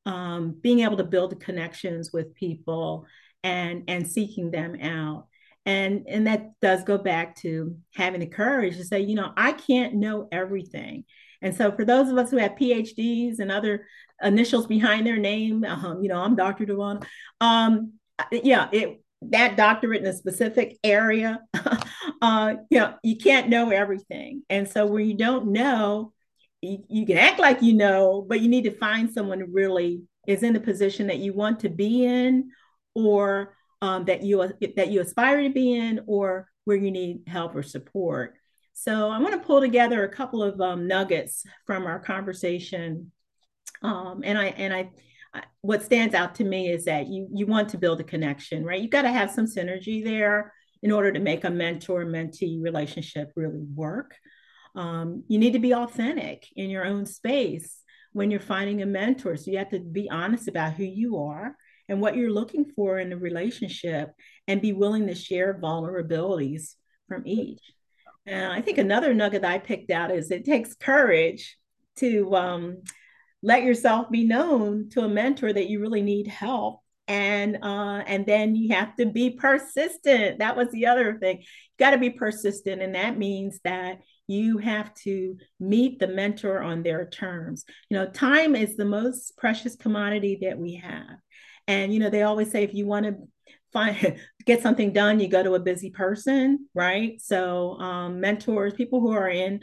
um, 0.06 0.58
being 0.62 0.82
able 0.82 0.98
to 0.98 1.04
build 1.04 1.40
connections 1.40 2.12
with 2.12 2.36
people 2.36 3.06
and 3.44 3.84
and 3.88 4.08
seeking 4.08 4.52
them 4.52 4.76
out. 4.82 5.28
And, 5.66 6.06
and 6.10 6.28
that 6.28 6.52
does 6.62 6.84
go 6.84 6.98
back 6.98 7.38
to 7.38 7.78
having 7.96 8.20
the 8.20 8.28
courage 8.28 8.76
to 8.76 8.84
say, 8.84 9.00
you 9.00 9.16
know, 9.16 9.32
I 9.38 9.54
can't 9.54 9.96
know 9.96 10.28
everything. 10.30 11.06
And 11.42 11.56
so 11.56 11.72
for 11.72 11.86
those 11.86 12.10
of 12.10 12.18
us 12.18 12.32
who 12.32 12.38
have 12.38 12.56
PhDs 12.56 13.40
and 13.40 13.50
other 13.50 13.86
initials 14.22 14.68
behind 14.68 15.08
their 15.08 15.18
name, 15.18 15.64
um, 15.64 16.02
you 16.02 16.10
know, 16.10 16.20
I'm 16.20 16.36
Dr. 16.36 16.66
Devon. 16.66 17.00
Um, 17.40 17.94
yeah, 18.32 18.68
it 18.74 19.00
that 19.30 19.56
doctorate 19.56 20.02
in 20.02 20.08
a 20.08 20.14
specific 20.14 20.78
area, 20.84 21.40
uh, 22.22 22.56
you 22.70 22.80
know, 22.80 22.96
you 23.04 23.18
can't 23.18 23.50
know 23.50 23.70
everything. 23.70 24.44
And 24.50 24.68
so 24.68 24.86
when 24.86 25.08
you 25.08 25.16
don't 25.16 25.48
know, 25.48 26.13
you, 26.90 27.06
can 27.06 27.18
act 27.18 27.40
like 27.40 27.62
you 27.62 27.74
know, 27.74 28.26
but 28.28 28.42
you 28.42 28.48
need 28.48 28.64
to 28.64 28.78
find 28.78 29.12
someone 29.12 29.40
who 29.40 29.48
really 29.52 30.04
is 30.28 30.44
in 30.44 30.54
the 30.54 30.60
position 30.60 31.08
that 31.08 31.20
you 31.20 31.34
want 31.34 31.60
to 31.62 31.70
be 31.70 32.06
in, 32.06 32.52
or 32.96 33.56
um, 33.82 34.06
that 34.06 34.24
you 34.24 34.52
that 34.76 34.90
you 34.90 35.02
aspire 35.02 35.44
to 35.44 35.50
be 35.50 35.76
in, 35.76 36.02
or 36.08 36.48
where 36.66 36.78
you 36.78 36.92
need 36.92 37.24
help 37.28 37.56
or 37.56 37.64
support. 37.64 38.36
So 38.74 39.10
I'm 39.10 39.22
going 39.22 39.38
to 39.38 39.46
pull 39.46 39.62
together 39.62 40.04
a 40.04 40.10
couple 40.10 40.42
of 40.42 40.60
um, 40.62 40.88
nuggets 40.88 41.46
from 41.68 41.86
our 41.86 42.00
conversation, 42.00 43.12
um, 43.82 44.22
and 44.24 44.38
I 44.38 44.46
and 44.46 44.74
I, 44.74 44.90
I, 45.34 45.44
what 45.62 45.84
stands 45.84 46.16
out 46.16 46.36
to 46.36 46.44
me 46.44 46.70
is 46.70 46.86
that 46.86 47.08
you 47.08 47.28
you 47.34 47.46
want 47.46 47.70
to 47.70 47.78
build 47.78 48.00
a 48.00 48.06
connection, 48.06 48.64
right? 48.64 48.82
You 48.82 48.90
got 48.90 49.04
to 49.04 49.12
have 49.12 49.32
some 49.32 49.46
synergy 49.46 50.04
there 50.04 50.54
in 50.82 50.92
order 50.92 51.12
to 51.12 51.20
make 51.20 51.44
a 51.44 51.50
mentor 51.50 52.06
mentee 52.06 52.62
relationship 52.62 53.32
really 53.36 53.66
work. 53.74 54.16
Um, 54.76 55.24
you 55.28 55.38
need 55.40 55.54
to 55.54 55.60
be 55.60 55.74
authentic 55.74 56.48
in 56.56 56.70
your 56.70 56.86
own 56.86 57.06
space 57.06 57.82
when 58.12 58.32
you're 58.32 58.40
finding 58.40 58.82
a 58.82 58.86
mentor. 58.86 59.38
So 59.38 59.52
you 59.52 59.58
have 59.58 59.72
to 59.72 59.80
be 59.80 60.10
honest 60.10 60.48
about 60.48 60.74
who 60.74 60.84
you 60.84 61.18
are 61.18 61.56
and 61.90 62.00
what 62.02 62.16
you're 62.16 62.32
looking 62.32 62.66
for 62.76 63.00
in 63.00 63.12
a 63.12 63.18
relationship 63.18 64.12
and 64.48 64.62
be 64.62 64.74
willing 64.74 65.08
to 65.08 65.16
share 65.16 65.60
vulnerabilities 65.60 66.76
from 67.08 67.24
each. 67.26 67.62
And 68.26 68.54
I 68.54 68.62
think 68.62 68.78
another 68.78 69.14
nugget 69.14 69.44
I 69.44 69.60
picked 69.60 69.92
out 69.92 70.12
is 70.12 70.32
it 70.32 70.46
takes 70.46 70.76
courage 70.76 71.58
to 71.98 72.34
um, 72.36 72.84
let 73.42 73.64
yourself 73.64 74.10
be 74.10 74.24
known 74.24 74.90
to 74.92 75.02
a 75.02 75.10
mentor 75.10 75.52
that 75.52 75.70
you 75.70 75.82
really 75.82 76.02
need 76.02 76.28
help 76.28 76.80
and 77.08 77.58
uh, 77.62 78.02
and 78.08 78.26
then 78.26 78.56
you 78.56 78.74
have 78.74 78.96
to 78.96 79.06
be 79.06 79.32
persistent 79.32 80.40
that 80.40 80.56
was 80.56 80.70
the 80.72 80.88
other 80.88 81.18
thing 81.20 81.40
you 81.40 81.46
got 81.78 81.92
to 81.92 81.98
be 81.98 82.10
persistent 82.10 82.82
and 82.82 82.96
that 82.96 83.18
means 83.18 83.60
that 83.66 84.00
you 84.28 84.58
have 84.58 84.94
to 84.94 85.38
meet 85.60 86.00
the 86.00 86.08
mentor 86.08 86.62
on 86.62 86.84
their 86.84 87.06
terms. 87.06 87.66
You 87.90 87.98
know, 87.98 88.06
time 88.08 88.56
is 88.56 88.76
the 88.76 88.86
most 88.86 89.38
precious 89.38 89.76
commodity 89.76 90.40
that 90.42 90.58
we 90.58 90.76
have. 90.76 91.18
And, 91.68 91.94
you 91.94 92.00
know, 92.00 92.10
they 92.10 92.24
always 92.24 92.52
say 92.52 92.64
if 92.64 92.74
you 92.74 92.86
want 92.86 93.06
to 93.06 93.16
find 93.72 94.20
get 94.46 94.62
something 94.62 94.94
done, 94.94 95.20
you 95.20 95.28
go 95.28 95.44
to 95.44 95.56
a 95.56 95.60
busy 95.60 95.90
person, 95.90 96.68
right? 96.74 97.22
So, 97.22 97.78
um, 97.80 98.20
mentors, 98.20 98.74
people 98.74 99.02
who 99.02 99.12
are 99.12 99.30
in 99.30 99.62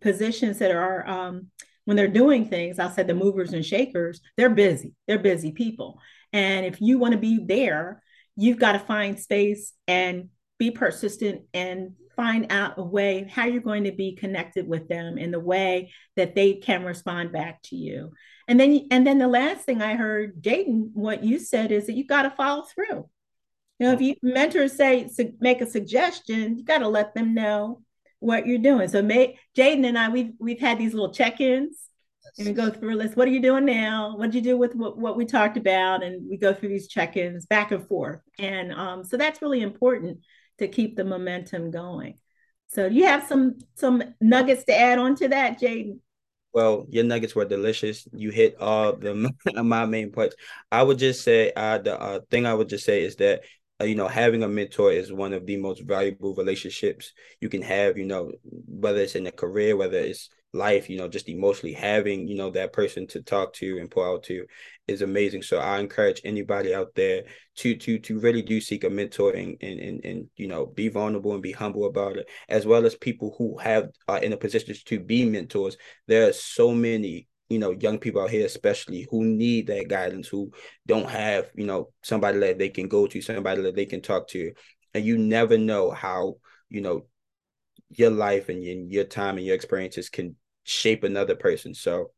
positions 0.00 0.58
that 0.58 0.70
are, 0.70 1.06
um, 1.08 1.48
when 1.84 1.96
they're 1.96 2.08
doing 2.08 2.48
things, 2.48 2.78
I'll 2.78 2.90
say 2.90 3.04
the 3.04 3.14
movers 3.14 3.52
and 3.52 3.64
shakers, 3.64 4.20
they're 4.36 4.50
busy. 4.50 4.94
They're 5.06 5.20
busy 5.20 5.52
people. 5.52 6.00
And 6.32 6.66
if 6.66 6.80
you 6.80 6.98
want 6.98 7.12
to 7.12 7.18
be 7.18 7.44
there, 7.44 8.02
you've 8.34 8.58
got 8.58 8.72
to 8.72 8.80
find 8.80 9.18
space 9.18 9.72
and 9.86 10.28
be 10.58 10.70
persistent 10.70 11.42
and 11.54 11.92
find 12.16 12.50
out 12.50 12.78
a 12.78 12.82
way 12.82 13.28
how 13.30 13.44
you're 13.44 13.60
going 13.60 13.84
to 13.84 13.92
be 13.92 14.16
connected 14.16 14.66
with 14.66 14.88
them 14.88 15.18
in 15.18 15.30
the 15.30 15.40
way 15.40 15.92
that 16.16 16.34
they 16.34 16.54
can 16.54 16.82
respond 16.82 17.30
back 17.30 17.62
to 17.62 17.76
you. 17.76 18.12
And 18.48 18.58
then 18.58 18.86
and 18.90 19.06
then 19.06 19.18
the 19.18 19.28
last 19.28 19.64
thing 19.64 19.82
I 19.82 19.94
heard, 19.94 20.42
Jayden, 20.42 20.90
what 20.94 21.22
you 21.22 21.38
said 21.38 21.72
is 21.72 21.86
that 21.86 21.94
you 21.94 22.06
got 22.06 22.22
to 22.22 22.30
follow 22.30 22.62
through. 22.62 23.08
You 23.78 23.86
know, 23.86 23.92
if 23.92 24.00
you 24.00 24.14
mentors 24.22 24.72
say 24.72 25.08
make 25.40 25.60
a 25.60 25.66
suggestion, 25.66 26.58
you 26.58 26.64
got 26.64 26.78
to 26.78 26.88
let 26.88 27.14
them 27.14 27.34
know 27.34 27.82
what 28.20 28.46
you're 28.46 28.58
doing. 28.58 28.88
So 28.88 29.02
may, 29.02 29.38
Jayden 29.56 29.86
and 29.86 29.98
I, 29.98 30.08
we've 30.08 30.32
we've 30.38 30.60
had 30.60 30.78
these 30.78 30.94
little 30.94 31.12
check-ins 31.12 31.90
and 32.38 32.46
we 32.46 32.54
go 32.54 32.70
through 32.70 32.94
a 32.94 32.96
list. 32.96 33.16
What 33.16 33.28
are 33.28 33.32
you 33.32 33.42
doing 33.42 33.64
now? 33.66 34.16
What 34.16 34.30
did 34.30 34.36
you 34.36 34.52
do 34.52 34.56
with 34.56 34.74
what, 34.74 34.96
what 34.96 35.16
we 35.16 35.26
talked 35.26 35.56
about? 35.56 36.02
And 36.02 36.28
we 36.28 36.36
go 36.36 36.54
through 36.54 36.70
these 36.70 36.88
check-ins 36.88 37.46
back 37.46 37.72
and 37.72 37.86
forth. 37.86 38.20
And 38.38 38.72
um, 38.72 39.04
so 39.04 39.16
that's 39.16 39.42
really 39.42 39.60
important 39.60 40.20
to 40.58 40.68
keep 40.68 40.96
the 40.96 41.04
momentum 41.04 41.70
going. 41.70 42.18
So 42.68 42.86
you 42.86 43.04
have 43.04 43.26
some 43.26 43.58
some 43.74 44.02
nuggets 44.20 44.64
to 44.64 44.76
add 44.76 44.98
on 44.98 45.14
to 45.16 45.28
that, 45.28 45.60
Jayden? 45.60 46.00
Well, 46.52 46.86
your 46.88 47.04
nuggets 47.04 47.34
were 47.34 47.44
delicious. 47.44 48.08
You 48.12 48.30
hit 48.30 48.56
all 48.60 48.96
the 48.96 49.30
my 49.62 49.86
main 49.86 50.10
points. 50.10 50.36
I 50.72 50.82
would 50.82 50.98
just 50.98 51.22
say 51.22 51.52
uh, 51.54 51.78
the 51.78 52.00
uh, 52.00 52.20
thing 52.30 52.46
I 52.46 52.54
would 52.54 52.68
just 52.68 52.84
say 52.84 53.02
is 53.02 53.16
that 53.16 53.42
uh, 53.80 53.84
you 53.84 53.94
know, 53.94 54.08
having 54.08 54.42
a 54.42 54.48
mentor 54.48 54.90
is 54.90 55.12
one 55.12 55.32
of 55.32 55.44
the 55.44 55.56
most 55.58 55.82
valuable 55.82 56.34
relationships 56.34 57.12
you 57.40 57.48
can 57.48 57.60
have, 57.62 57.98
you 57.98 58.06
know, 58.06 58.32
whether 58.42 59.00
it's 59.00 59.14
in 59.16 59.26
a 59.26 59.32
career, 59.32 59.76
whether 59.76 59.98
it's 59.98 60.30
life, 60.56 60.88
you 60.90 60.98
know, 60.98 61.08
just 61.08 61.28
emotionally 61.28 61.74
having, 61.74 62.26
you 62.26 62.36
know, 62.36 62.50
that 62.50 62.72
person 62.72 63.06
to 63.08 63.22
talk 63.22 63.52
to 63.54 63.78
and 63.78 63.90
pour 63.90 64.08
out 64.08 64.22
to 64.24 64.46
is 64.88 65.02
amazing. 65.02 65.42
So 65.42 65.58
I 65.58 65.78
encourage 65.78 66.20
anybody 66.24 66.74
out 66.74 66.94
there 66.94 67.24
to 67.56 67.76
to 67.76 67.98
to 67.98 68.18
really 68.18 68.42
do 68.42 68.60
seek 68.60 68.84
a 68.84 68.90
mentor 68.90 69.32
and 69.32 69.56
and 69.60 69.80
and, 69.80 70.04
and 70.04 70.26
you 70.36 70.48
know 70.48 70.66
be 70.66 70.88
vulnerable 70.88 71.32
and 71.32 71.42
be 71.42 71.52
humble 71.52 71.86
about 71.86 72.16
it, 72.16 72.28
as 72.48 72.66
well 72.66 72.84
as 72.86 72.94
people 72.94 73.34
who 73.38 73.58
have 73.58 73.90
are 74.08 74.18
in 74.18 74.32
a 74.32 74.36
position 74.36 74.74
to 74.86 75.00
be 75.00 75.24
mentors. 75.24 75.76
There 76.06 76.28
are 76.28 76.32
so 76.32 76.72
many 76.72 77.28
you 77.48 77.58
know 77.58 77.70
young 77.70 77.98
people 77.98 78.22
out 78.22 78.30
here 78.30 78.44
especially 78.44 79.06
who 79.10 79.24
need 79.24 79.68
that 79.68 79.88
guidance 79.88 80.26
who 80.26 80.50
don't 80.86 81.08
have 81.08 81.48
you 81.54 81.64
know 81.64 81.90
somebody 82.02 82.38
that 82.40 82.58
they 82.58 82.68
can 82.68 82.88
go 82.88 83.06
to 83.06 83.20
somebody 83.22 83.62
that 83.62 83.76
they 83.76 83.86
can 83.86 84.02
talk 84.02 84.26
to 84.26 84.52
and 84.94 85.04
you 85.04 85.16
never 85.16 85.56
know 85.56 85.90
how 85.92 86.34
you 86.68 86.80
know 86.80 87.06
your 87.90 88.10
life 88.10 88.48
and 88.48 88.62
your, 88.64 88.76
your 88.76 89.04
time 89.04 89.36
and 89.36 89.46
your 89.46 89.54
experiences 89.54 90.08
can 90.08 90.34
shape 90.66 91.04
another 91.04 91.34
person 91.34 91.74
so 91.74 92.10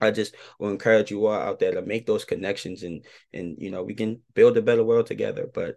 I 0.00 0.10
just 0.10 0.34
will 0.58 0.70
encourage 0.70 1.10
you 1.10 1.26
all 1.26 1.34
out 1.34 1.58
there 1.58 1.72
to 1.72 1.82
make 1.82 2.06
those 2.06 2.24
connections 2.24 2.82
and 2.82 3.04
and 3.32 3.56
you 3.58 3.70
know 3.70 3.82
we 3.82 3.94
can 3.94 4.20
build 4.34 4.56
a 4.56 4.62
better 4.62 4.84
world 4.84 5.06
together. 5.06 5.48
But 5.52 5.76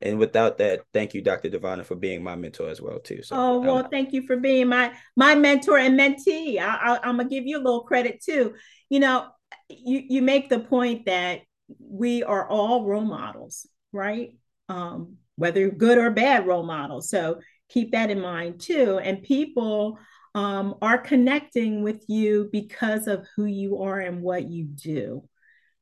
and 0.00 0.18
without 0.18 0.58
that, 0.58 0.82
thank 0.92 1.14
you, 1.14 1.22
Dr. 1.22 1.48
Devona, 1.48 1.84
for 1.84 1.94
being 1.94 2.22
my 2.22 2.36
mentor 2.36 2.68
as 2.68 2.80
well 2.80 2.98
too. 2.98 3.22
So, 3.22 3.36
oh 3.36 3.60
well, 3.60 3.78
um, 3.78 3.88
thank 3.90 4.12
you 4.12 4.26
for 4.26 4.36
being 4.36 4.68
my 4.68 4.94
my 5.16 5.34
mentor 5.34 5.78
and 5.78 5.98
mentee. 5.98 6.58
I 6.58 6.96
I, 6.96 7.08
am 7.08 7.16
gonna 7.16 7.28
give 7.28 7.46
you 7.46 7.58
a 7.58 7.64
little 7.64 7.82
credit 7.82 8.22
too. 8.22 8.54
You 8.88 9.00
know, 9.00 9.26
you 9.68 10.02
you 10.08 10.22
make 10.22 10.48
the 10.48 10.60
point 10.60 11.06
that 11.06 11.42
we 11.80 12.22
are 12.22 12.48
all 12.48 12.84
role 12.84 13.02
models, 13.02 13.66
right? 13.92 14.34
Um, 14.68 15.16
whether 15.36 15.70
good 15.70 15.98
or 15.98 16.10
bad 16.10 16.46
role 16.46 16.64
models. 16.64 17.10
So 17.10 17.40
keep 17.68 17.92
that 17.92 18.10
in 18.10 18.20
mind 18.20 18.60
too. 18.60 18.98
And 18.98 19.22
people 19.22 19.98
um, 20.36 20.74
are 20.82 20.98
connecting 20.98 21.82
with 21.82 22.04
you 22.08 22.50
because 22.52 23.06
of 23.06 23.26
who 23.34 23.46
you 23.46 23.80
are 23.80 24.00
and 24.00 24.20
what 24.20 24.50
you 24.50 24.64
do, 24.64 25.26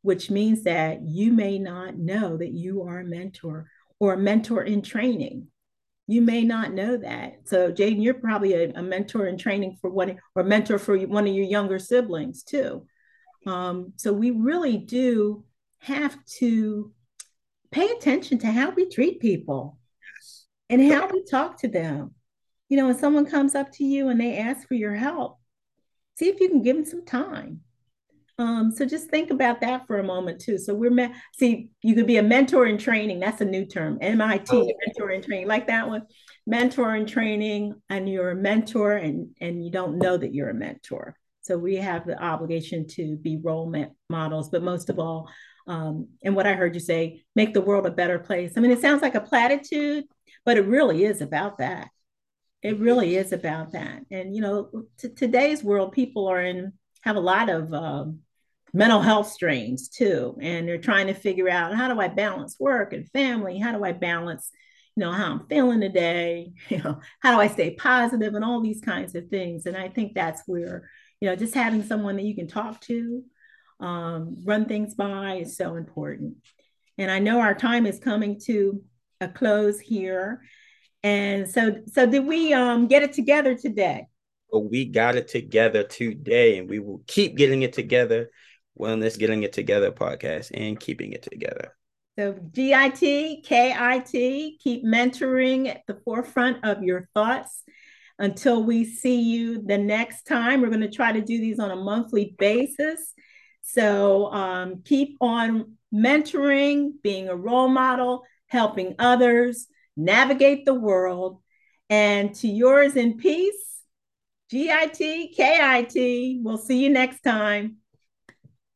which 0.02 0.30
means 0.30 0.62
that 0.62 1.02
you 1.02 1.32
may 1.32 1.58
not 1.58 1.98
know 1.98 2.36
that 2.36 2.52
you 2.52 2.82
are 2.84 3.00
a 3.00 3.04
mentor 3.04 3.68
or 3.98 4.14
a 4.14 4.18
mentor 4.18 4.62
in 4.62 4.80
training. 4.80 5.48
You 6.06 6.22
may 6.22 6.44
not 6.44 6.72
know 6.72 6.96
that. 6.98 7.48
So, 7.48 7.72
Jayden, 7.72 8.00
you're 8.00 8.14
probably 8.14 8.52
a, 8.52 8.70
a 8.74 8.82
mentor 8.82 9.26
in 9.26 9.38
training 9.38 9.76
for 9.80 9.90
one 9.90 10.18
or 10.36 10.44
mentor 10.44 10.78
for 10.78 10.96
one 10.98 11.26
of 11.26 11.34
your 11.34 11.46
younger 11.46 11.80
siblings 11.80 12.44
too. 12.44 12.86
Um, 13.46 13.94
so, 13.96 14.12
we 14.12 14.30
really 14.30 14.76
do 14.76 15.44
have 15.78 16.16
to 16.38 16.92
pay 17.72 17.88
attention 17.88 18.38
to 18.38 18.52
how 18.52 18.70
we 18.70 18.88
treat 18.88 19.18
people 19.18 19.78
and 20.70 20.92
how 20.92 21.08
we 21.08 21.24
talk 21.24 21.58
to 21.58 21.68
them 21.68 22.14
you 22.68 22.76
know, 22.76 22.86
when 22.86 22.98
someone 22.98 23.26
comes 23.26 23.54
up 23.54 23.72
to 23.72 23.84
you 23.84 24.08
and 24.08 24.20
they 24.20 24.38
ask 24.38 24.66
for 24.66 24.74
your 24.74 24.94
help, 24.94 25.38
see 26.18 26.28
if 26.28 26.40
you 26.40 26.48
can 26.48 26.62
give 26.62 26.76
them 26.76 26.84
some 26.84 27.04
time. 27.04 27.60
Um, 28.36 28.72
so 28.72 28.84
just 28.84 29.10
think 29.10 29.30
about 29.30 29.60
that 29.60 29.86
for 29.86 29.98
a 29.98 30.04
moment 30.04 30.40
too. 30.40 30.58
So 30.58 30.74
we're 30.74 30.90
me- 30.90 31.14
see, 31.36 31.70
you 31.82 31.94
could 31.94 32.06
be 32.06 32.16
a 32.16 32.22
mentor 32.22 32.66
in 32.66 32.78
training. 32.78 33.20
That's 33.20 33.40
a 33.40 33.44
new 33.44 33.64
term, 33.64 33.98
MIT, 34.00 34.48
oh. 34.50 34.68
mentor 34.86 35.10
in 35.12 35.22
training, 35.22 35.46
like 35.46 35.68
that 35.68 35.86
one. 35.86 36.02
Mentor 36.46 36.96
in 36.96 37.06
training, 37.06 37.74
and 37.88 38.08
you're 38.08 38.32
a 38.32 38.36
mentor, 38.36 38.96
and 38.96 39.28
and 39.40 39.64
you 39.64 39.70
don't 39.70 39.98
know 39.98 40.16
that 40.16 40.34
you're 40.34 40.50
a 40.50 40.54
mentor. 40.54 41.16
So 41.42 41.56
we 41.56 41.76
have 41.76 42.06
the 42.06 42.20
obligation 42.20 42.86
to 42.88 43.16
be 43.16 43.38
role 43.42 43.72
models, 44.08 44.48
but 44.48 44.62
most 44.62 44.90
of 44.90 44.98
all, 44.98 45.28
um, 45.66 46.08
and 46.22 46.34
what 46.34 46.46
I 46.46 46.54
heard 46.54 46.74
you 46.74 46.80
say, 46.80 47.22
make 47.36 47.54
the 47.54 47.60
world 47.60 47.86
a 47.86 47.90
better 47.90 48.18
place. 48.18 48.54
I 48.56 48.60
mean, 48.60 48.70
it 48.70 48.80
sounds 48.80 49.02
like 49.02 49.14
a 49.14 49.20
platitude, 49.20 50.04
but 50.44 50.56
it 50.56 50.66
really 50.66 51.04
is 51.04 51.20
about 51.20 51.58
that. 51.58 51.88
It 52.64 52.80
really 52.80 53.16
is 53.16 53.32
about 53.32 53.72
that. 53.72 54.00
And, 54.10 54.34
you 54.34 54.40
know, 54.40 54.86
t- 54.98 55.10
today's 55.10 55.62
world, 55.62 55.92
people 55.92 56.26
are 56.26 56.40
in, 56.40 56.72
have 57.02 57.16
a 57.16 57.20
lot 57.20 57.50
of 57.50 57.74
um, 57.74 58.20
mental 58.72 59.02
health 59.02 59.30
strains 59.30 59.90
too. 59.90 60.38
And 60.40 60.66
they're 60.66 60.78
trying 60.78 61.08
to 61.08 61.14
figure 61.14 61.50
out 61.50 61.76
how 61.76 61.92
do 61.92 62.00
I 62.00 62.08
balance 62.08 62.56
work 62.58 62.94
and 62.94 63.06
family? 63.10 63.58
How 63.58 63.72
do 63.72 63.84
I 63.84 63.92
balance, 63.92 64.50
you 64.96 65.02
know, 65.02 65.12
how 65.12 65.32
I'm 65.32 65.46
feeling 65.46 65.82
today? 65.82 66.54
You 66.70 66.78
know, 66.78 67.00
how 67.20 67.34
do 67.34 67.40
I 67.40 67.48
stay 67.48 67.74
positive 67.74 68.34
and 68.34 68.44
all 68.44 68.62
these 68.62 68.80
kinds 68.80 69.14
of 69.14 69.28
things. 69.28 69.66
And 69.66 69.76
I 69.76 69.90
think 69.90 70.14
that's 70.14 70.42
where, 70.46 70.88
you 71.20 71.28
know, 71.28 71.36
just 71.36 71.54
having 71.54 71.82
someone 71.84 72.16
that 72.16 72.24
you 72.24 72.34
can 72.34 72.48
talk 72.48 72.80
to, 72.82 73.22
um, 73.78 74.38
run 74.42 74.64
things 74.64 74.94
by 74.94 75.34
is 75.42 75.54
so 75.54 75.76
important. 75.76 76.36
And 76.96 77.10
I 77.10 77.18
know 77.18 77.40
our 77.40 77.54
time 77.54 77.84
is 77.84 77.98
coming 77.98 78.40
to 78.46 78.82
a 79.20 79.28
close 79.28 79.78
here. 79.80 80.40
And 81.04 81.46
so, 81.48 81.76
so 81.92 82.06
did 82.06 82.26
we 82.26 82.54
um, 82.54 82.88
get 82.88 83.02
it 83.02 83.12
together 83.12 83.54
today? 83.54 84.08
Well, 84.48 84.64
we 84.64 84.86
got 84.86 85.16
it 85.16 85.28
together 85.28 85.82
today, 85.82 86.56
and 86.56 86.68
we 86.68 86.78
will 86.78 87.02
keep 87.06 87.36
getting 87.36 87.62
it 87.62 87.74
together. 87.74 88.30
Wellness 88.78 89.18
Getting 89.18 89.42
It 89.44 89.52
Together 89.52 89.92
podcast 89.92 90.50
and 90.52 90.80
keeping 90.80 91.12
it 91.12 91.22
together. 91.22 91.76
So 92.18 92.32
GIT, 92.32 93.44
KIT, 93.44 94.60
keep 94.60 94.84
mentoring 94.84 95.68
at 95.68 95.82
the 95.86 96.00
forefront 96.04 96.64
of 96.64 96.82
your 96.82 97.08
thoughts 97.14 97.62
until 98.18 98.62
we 98.62 98.84
see 98.84 99.20
you 99.20 99.62
the 99.62 99.78
next 99.78 100.22
time. 100.22 100.60
We're 100.60 100.68
going 100.68 100.80
to 100.80 100.90
try 100.90 101.12
to 101.12 101.20
do 101.20 101.38
these 101.38 101.58
on 101.58 101.70
a 101.70 101.76
monthly 101.76 102.34
basis. 102.38 103.12
So 103.62 104.32
um, 104.32 104.82
keep 104.84 105.16
on 105.20 105.76
mentoring, 105.92 106.92
being 107.02 107.28
a 107.28 107.36
role 107.36 107.68
model, 107.68 108.22
helping 108.46 108.94
others 108.98 109.66
navigate 109.96 110.64
the 110.64 110.74
world. 110.74 111.40
And 111.90 112.34
to 112.36 112.48
yours 112.48 112.96
in 112.96 113.18
peace, 113.18 113.82
G 114.50 114.70
I 114.70 114.86
T 114.86 115.32
K 115.34 115.58
I 115.60 115.82
T. 115.82 116.40
We'll 116.42 116.58
see 116.58 116.82
you 116.82 116.90
next 116.90 117.20
time. 117.22 117.76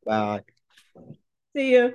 Bye. 0.05 0.43
See 1.55 1.71
you. 1.71 1.93